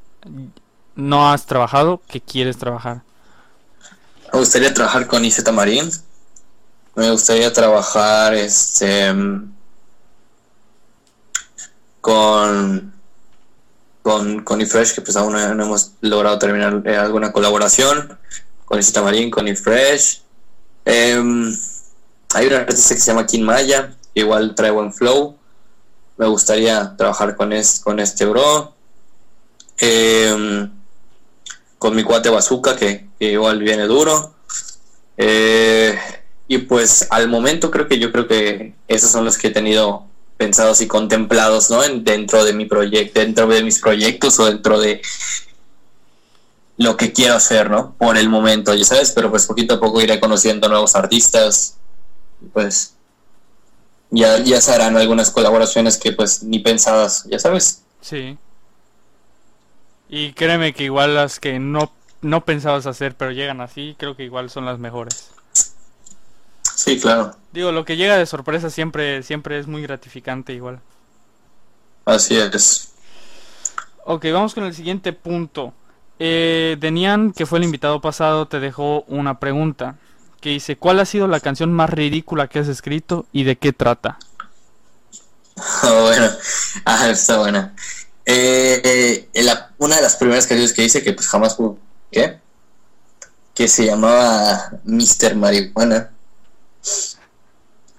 [0.95, 3.03] no has trabajado que quieres trabajar?
[4.32, 5.91] Me gustaría trabajar con Iseta Marín.
[6.95, 9.12] Me gustaría trabajar este
[12.07, 12.92] con
[14.07, 18.16] con, con Ifresh, que pues aún no, hemos logrado terminar eh, alguna colaboración.
[18.64, 20.22] Con Iseta Marín, con Ifresh.
[20.84, 21.52] Em,
[22.32, 25.36] hay una artista que se llama Kim Maya, que igual trae buen flow.
[26.18, 28.74] Me gustaría trabajar con, es, con este bro.
[29.80, 30.68] Eh,
[31.78, 34.36] con mi cuate Bazooka, que, igual viene duro.
[35.16, 35.98] Eh,
[36.46, 40.07] y pues al momento creo que yo creo que esos son los que he tenido
[40.37, 41.82] pensados y contemplados, ¿no?
[41.82, 45.01] dentro de mi proyecto, dentro de mis proyectos o dentro de
[46.78, 47.95] lo que quiero hacer, ¿no?
[47.97, 51.78] Por el momento, ya sabes, pero pues poquito a poco iré conociendo nuevos artistas,
[52.53, 52.95] pues
[54.11, 57.82] ya, ya se harán algunas colaboraciones que pues ni pensadas, ya sabes.
[58.03, 58.37] Sí.
[60.09, 64.24] Y créeme que igual las que no, no pensabas hacer, pero llegan así, creo que
[64.24, 65.30] igual son las mejores.
[66.76, 67.34] Sí, claro.
[67.52, 70.80] Digo, lo que llega de sorpresa siempre, siempre es muy gratificante igual.
[72.04, 72.92] Así es.
[74.04, 75.72] Ok, vamos con el siguiente punto.
[76.18, 79.96] Eh, Denian, que fue el invitado pasado, te dejó una pregunta.
[80.42, 83.72] Que dice, ¿cuál ha sido la canción más ridícula que has escrito y de qué
[83.72, 84.18] trata?
[85.82, 86.30] Oh, bueno,
[86.84, 87.74] ah, está buena.
[88.26, 89.30] Eh,
[89.78, 92.38] una de las primeras canciones que hice, que pues jamás publiqué,
[93.54, 95.36] que se llamaba Mr.
[95.36, 96.10] Marihuana,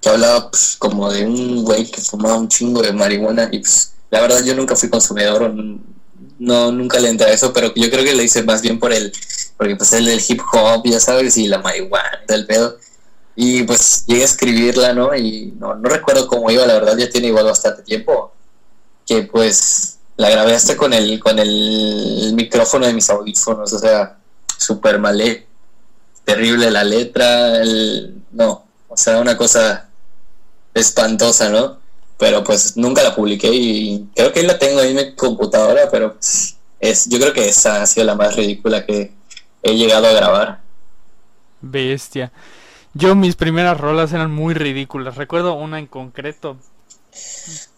[0.01, 3.93] que hablaba pues como de un güey que fumaba un chingo de marihuana y pues
[4.09, 5.53] la verdad yo nunca fui consumidor,
[6.39, 8.93] no, nunca le entré a eso, pero yo creo que le hice más bien por
[8.93, 9.11] el,
[9.57, 12.77] porque pues el del hip hop, ya sabes, y la marihuana y pedo.
[13.35, 15.15] Y pues llegué a escribirla, ¿no?
[15.15, 18.33] Y no, no recuerdo cómo iba, la verdad ya tiene igual bastante tiempo.
[19.05, 24.17] Que pues la grabé hasta con el, con el micrófono de mis audífonos, o sea,
[24.57, 25.45] súper mal,
[26.25, 29.89] terrible la letra, el, no, o sea, una cosa
[30.73, 31.79] espantosa, ¿no?
[32.17, 35.89] Pero pues nunca la publiqué y creo que ahí la tengo ahí en mi computadora,
[35.91, 36.17] pero
[36.79, 39.11] es, yo creo que esa ha sido la más ridícula que
[39.61, 40.61] he llegado a grabar.
[41.61, 42.31] Bestia.
[42.93, 45.15] Yo mis primeras rolas eran muy ridículas.
[45.15, 46.57] Recuerdo una en concreto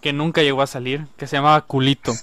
[0.01, 2.13] que nunca llegó a salir, que se llamaba Culito.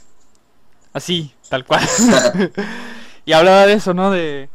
[0.93, 1.87] Así, tal cual.
[3.27, 4.11] y hablaba de eso, ¿no?
[4.11, 4.49] De,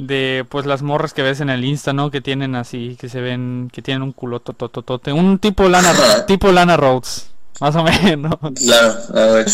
[0.00, 2.10] de pues las morras que ves en el Insta, ¿no?
[2.10, 5.12] Que tienen así, que se ven, que tienen un culoto tototote.
[5.12, 5.92] Un tipo Lana,
[6.26, 7.30] tipo Lana Rhodes,
[7.60, 8.36] más o menos.
[8.56, 9.46] Claro, a ver.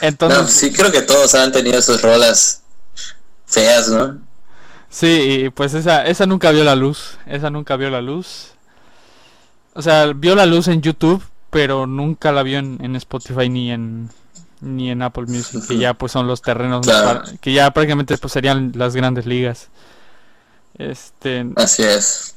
[0.00, 2.62] Entonces, sí, creo que todos han tenido sus rolas
[3.46, 4.18] feas, ¿no?
[4.90, 7.18] Sí, pues esa, esa nunca vio la luz.
[7.26, 8.52] Esa nunca vio la luz.
[9.74, 13.70] O sea, vio la luz en YouTube, pero nunca la vio en, en Spotify ni
[13.70, 14.10] en,
[14.60, 17.22] ni en Apple Music, que ya pues son los terrenos Claro.
[17.40, 19.68] que ya prácticamente pues serían las grandes ligas.
[20.78, 22.34] Este, Así es.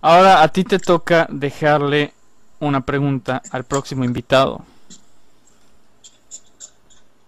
[0.00, 2.12] ahora a ti te toca dejarle
[2.60, 4.64] una pregunta al próximo invitado.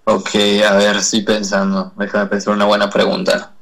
[0.07, 0.30] Ok,
[0.68, 1.93] a ver, estoy pensando.
[1.97, 3.53] Déjame pensar una buena pregunta.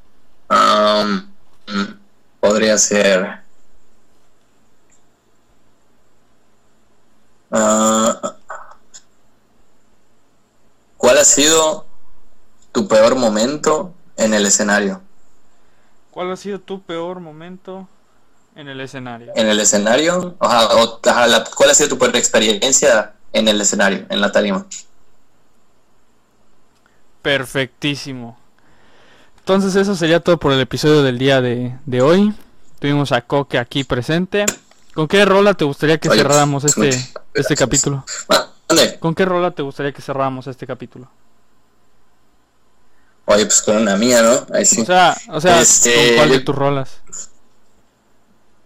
[2.41, 3.41] Podría ser.
[7.51, 8.35] Ah,
[11.03, 11.85] ¿Cuál ha sido
[12.71, 15.01] tu peor momento en el escenario?
[16.11, 17.89] ¿Cuál ha sido tu peor momento
[18.55, 19.33] en el escenario?
[19.35, 20.37] ¿En el escenario?
[20.39, 24.31] Ajá, o- ajá, la- ¿Cuál ha sido tu peor experiencia en el escenario, en la
[24.31, 24.65] tarima?
[27.21, 28.37] Perfectísimo.
[29.39, 32.33] Entonces eso sería todo por el episodio del día de, de hoy.
[32.79, 34.45] Tuvimos a Coque aquí presente.
[34.93, 36.97] ¿Con qué rola te gustaría que Oye, cerráramos este, muchas
[37.33, 37.59] este gracias.
[37.59, 38.05] capítulo?
[38.99, 41.09] ¿Con qué rola te gustaría que cerráramos este capítulo?
[43.25, 44.45] Oye, pues con una mía, ¿no?
[44.53, 44.81] Ahí sí.
[44.81, 47.01] O sea, o sea, Este, ¿con cuál de tus rolas?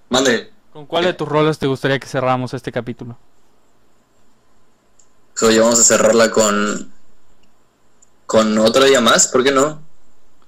[0.10, 0.52] Mande.
[0.74, 3.18] ¿Con cuál de tus rolas te gustaría que cerráramos este capítulo?
[5.42, 6.92] Oye, vamos a cerrarla con.
[8.26, 9.82] Con otro día más, ¿por qué no?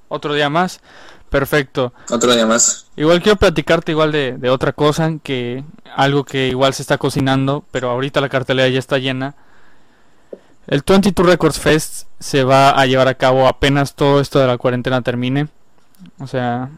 [0.09, 0.81] Otro día más.
[1.29, 1.93] Perfecto.
[2.09, 2.87] Otro día más.
[2.95, 5.63] Igual quiero platicarte igual de, de otra cosa, que
[5.95, 9.35] algo que igual se está cocinando, pero ahorita la cartelera ya está llena.
[10.69, 14.59] El 22 Records Fest se va a llevar a cabo apenas todo esto de la
[14.59, 15.47] cuarentena termine.
[16.19, 16.69] O sea,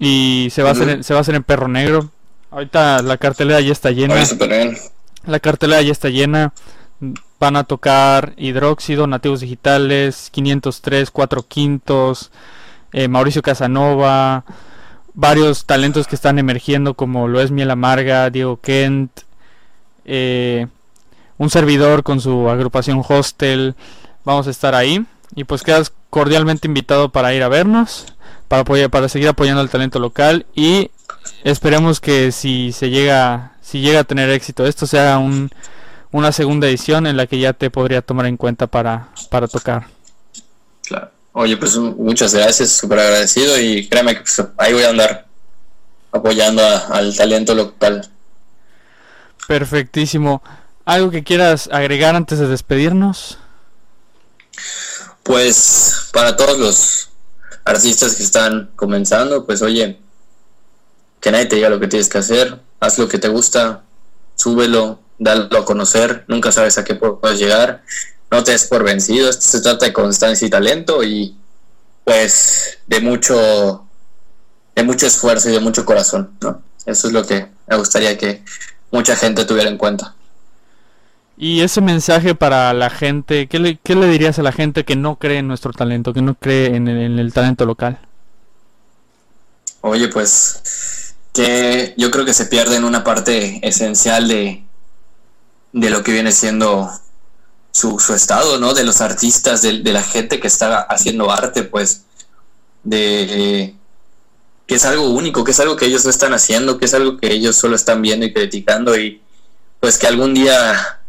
[0.00, 2.10] y se va a hacer se va a hacer en Perro Negro.
[2.50, 4.16] Ahorita la cartelera ya está llena.
[5.24, 6.52] La cartelera ya está llena.
[7.38, 12.32] Van a tocar Hidróxido, Nativos Digitales, 503, 4 Quintos,
[12.92, 14.44] eh, Mauricio Casanova,
[15.14, 19.12] varios talentos que están emergiendo como lo es Miel Amarga, Diego Kent,
[20.04, 20.66] eh,
[21.42, 23.74] un servidor con su agrupación Hostel.
[24.24, 28.06] Vamos a estar ahí y pues quedas cordialmente invitado para ir a vernos,
[28.46, 30.92] para apoyar, para seguir apoyando al talento local y
[31.42, 35.50] esperemos que si se llega, si llega a tener éxito esto sea un
[36.12, 39.86] una segunda edición en la que ya te podría tomar en cuenta para, para tocar.
[40.86, 41.10] Claro.
[41.32, 45.26] Oye, pues muchas gracias, súper agradecido y créeme que pues, ahí voy a andar
[46.12, 48.06] apoyando a- al talento local.
[49.48, 50.42] Perfectísimo.
[50.84, 53.38] ¿Algo que quieras agregar antes de despedirnos?
[55.22, 57.10] Pues para todos los
[57.64, 60.00] artistas que están comenzando, pues oye,
[61.20, 63.84] que nadie te diga lo que tienes que hacer, haz lo que te gusta,
[64.34, 67.84] súbelo, dalo a conocer, nunca sabes a qué puedes llegar,
[68.32, 71.36] no te des por vencido, esto se trata de constancia y talento y
[72.04, 73.86] pues de mucho
[74.74, 76.62] de mucho esfuerzo y de mucho corazón, ¿no?
[76.86, 78.42] Eso es lo que me gustaría que
[78.90, 80.16] mucha gente tuviera en cuenta.
[81.42, 84.94] Y ese mensaje para la gente, ¿qué le, qué le dirías a la gente que
[84.94, 87.98] no cree en nuestro talento, que no cree en el, en el talento local?
[89.80, 94.62] Oye, pues que yo creo que se pierde en una parte esencial de,
[95.72, 96.88] de lo que viene siendo
[97.72, 98.72] su, su estado, ¿no?
[98.72, 102.04] De los artistas, de la gente que está haciendo arte, pues,
[102.84, 103.74] de
[104.68, 107.16] que es algo único, que es algo que ellos no están haciendo, que es algo
[107.16, 109.20] que ellos solo están viendo y criticando y
[109.80, 111.01] pues que algún día,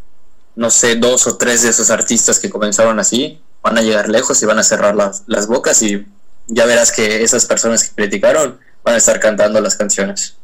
[0.55, 4.41] no sé, dos o tres de esos artistas que comenzaron así van a llegar lejos
[4.43, 6.05] y van a cerrar las, las bocas y
[6.47, 10.35] ya verás que esas personas que criticaron van a estar cantando las canciones.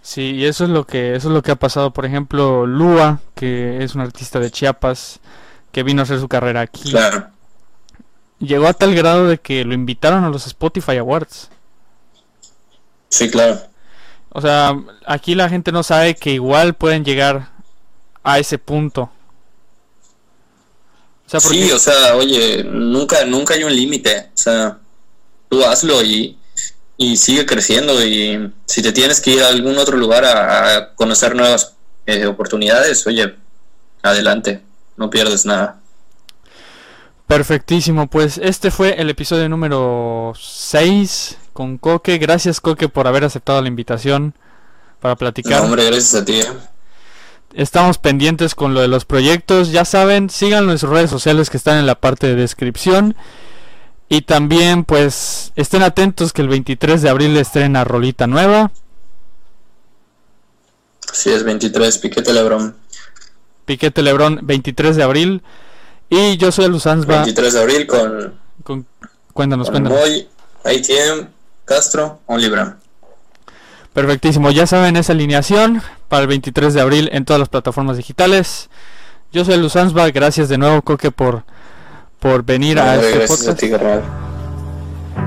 [0.00, 3.20] Sí, y eso es lo que eso es lo que ha pasado, por ejemplo, Lua,
[3.34, 5.18] que es un artista de Chiapas
[5.72, 6.90] que vino a hacer su carrera aquí.
[6.90, 7.28] Claro,
[8.38, 11.50] Llegó a tal grado de que lo invitaron a los Spotify Awards.
[13.08, 13.60] sí, claro.
[14.30, 14.76] O sea,
[15.06, 17.48] aquí la gente no sabe que igual pueden llegar
[18.22, 19.10] a ese punto.
[21.26, 24.30] O sea, porque Sí, o sea, oye, nunca, nunca hay un límite.
[24.34, 24.78] O sea,
[25.48, 26.38] tú hazlo y,
[26.96, 28.04] y sigue creciendo.
[28.04, 31.74] Y si te tienes que ir a algún otro lugar a, a conocer nuevas
[32.06, 33.34] eh, oportunidades, oye,
[34.02, 34.62] adelante,
[34.96, 35.80] no pierdes nada.
[37.26, 42.18] Perfectísimo, pues este fue el episodio número 6 con Coque.
[42.18, 44.34] Gracias Coque por haber aceptado la invitación
[45.00, 45.58] para platicar.
[45.58, 46.40] No, hombre, gracias a ti.
[47.56, 49.72] Estamos pendientes con lo de los proyectos.
[49.72, 53.16] Ya saben, sigan nuestras redes sociales que están en la parte de descripción.
[54.10, 58.72] Y también pues estén atentos que el 23 de abril estrena Rolita Nueva.
[61.14, 62.76] Sí, es 23, Piquete Lebrón.
[63.64, 65.42] Piquete Lebrón 23 de abril.
[66.10, 67.22] Y yo soy Luzanzba.
[67.22, 68.34] 23 de abril con,
[68.64, 68.86] Con...
[69.32, 69.98] Cuéntanos, con cuéntanos.
[69.98, 70.28] Boy,
[70.62, 71.28] ATM,
[71.64, 72.76] Castro, Onlibra.
[73.96, 78.68] Perfectísimo, ya saben esa alineación para el 23 de abril en todas las plataformas digitales.
[79.32, 81.44] Yo soy Luz Ansba, gracias de nuevo Coque por,
[82.20, 83.58] por venir a este a podcast.
[83.58, 83.70] ti.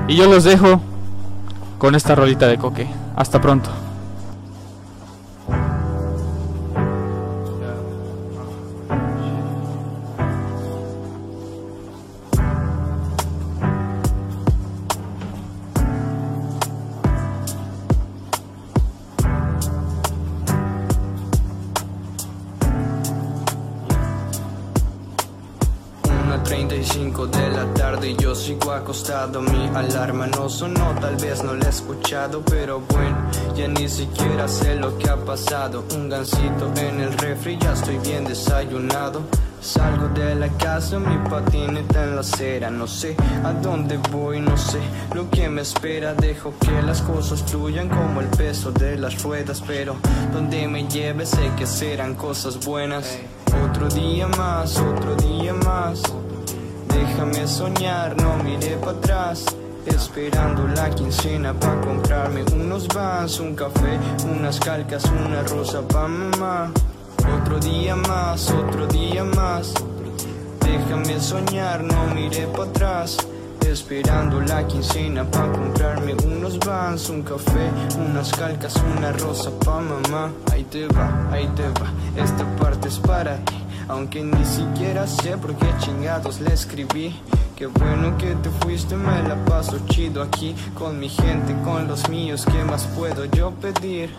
[0.06, 0.80] Y yo los dejo
[1.78, 2.86] con esta rolita de Coque.
[3.16, 3.72] Hasta pronto.
[28.92, 33.16] Sigo acostado Mi alarma no sonó, tal vez no la he escuchado Pero bueno,
[33.54, 35.84] ya ni siquiera sé lo que ha pasado.
[35.94, 39.22] Un gansito en el refri, ya estoy bien desayunado.
[39.60, 42.70] Salgo de la casa, mi patineta en la acera.
[42.70, 44.80] No sé a dónde voy, no sé
[45.14, 46.14] lo que me espera.
[46.14, 49.96] Dejo que las cosas fluyan como el peso de las ruedas Pero
[50.32, 53.18] donde me lleve sé que serán cosas buenas.
[53.68, 56.02] Otro día más, otro día más
[57.20, 59.44] Déjame soñar, no mire para atrás.
[59.84, 66.72] Esperando la quincena pa' comprarme unos vans, un café, unas calcas, una rosa pa' mamá.
[67.42, 69.74] Otro día más, otro día más.
[70.64, 73.18] Déjame soñar, no mire para atrás.
[73.68, 77.68] Esperando la quincena pa' comprarme unos vans, un café,
[77.98, 80.32] unas calcas, una rosa pa' mamá.
[80.50, 83.59] Ahí te va, ahí te va, esta parte es para ti
[83.90, 87.14] aunque ni siquiera sé por qué chingados le escribí
[87.56, 92.08] Qué bueno que te fuiste, me la paso chido aquí Con mi gente, con los
[92.08, 94.10] míos, ¿qué más puedo yo pedir?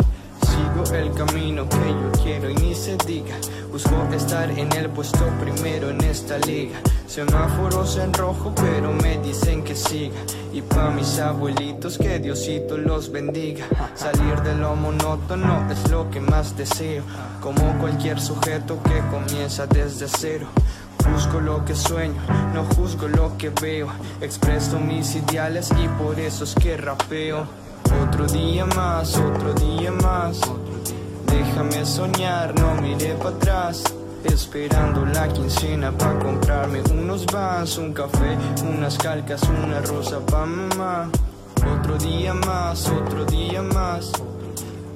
[0.47, 3.35] Sigo el camino que yo quiero y ni se diga.
[3.71, 6.79] Busco estar en el puesto primero en esta liga.
[7.07, 10.19] Semáforos en rojo pero me dicen que siga.
[10.53, 13.65] Y pa' mis abuelitos que Diosito los bendiga.
[13.95, 17.03] Salir de lo monótono es lo que más deseo.
[17.41, 20.47] Como cualquier sujeto que comienza desde cero.
[21.09, 22.21] Busco lo que sueño,
[22.53, 23.87] no juzgo lo que veo.
[24.21, 27.47] Expreso mis ideales y por eso es que rapeo
[28.03, 30.39] otro día más, otro día más.
[31.25, 33.83] Déjame soñar, no mire para atrás.
[34.23, 41.09] Esperando la quincena pa' comprarme unos vans, un café, unas calcas, una rosa pa' mamá.
[41.79, 44.11] Otro día más, otro día más.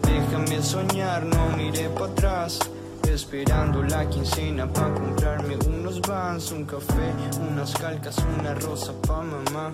[0.04, 2.60] Déjame soñar, no mire para atrás.
[3.10, 7.14] Esperando la quincena pa' comprarme unos vans, un café,
[7.50, 9.74] unas calcas, una rosa pa' mamá.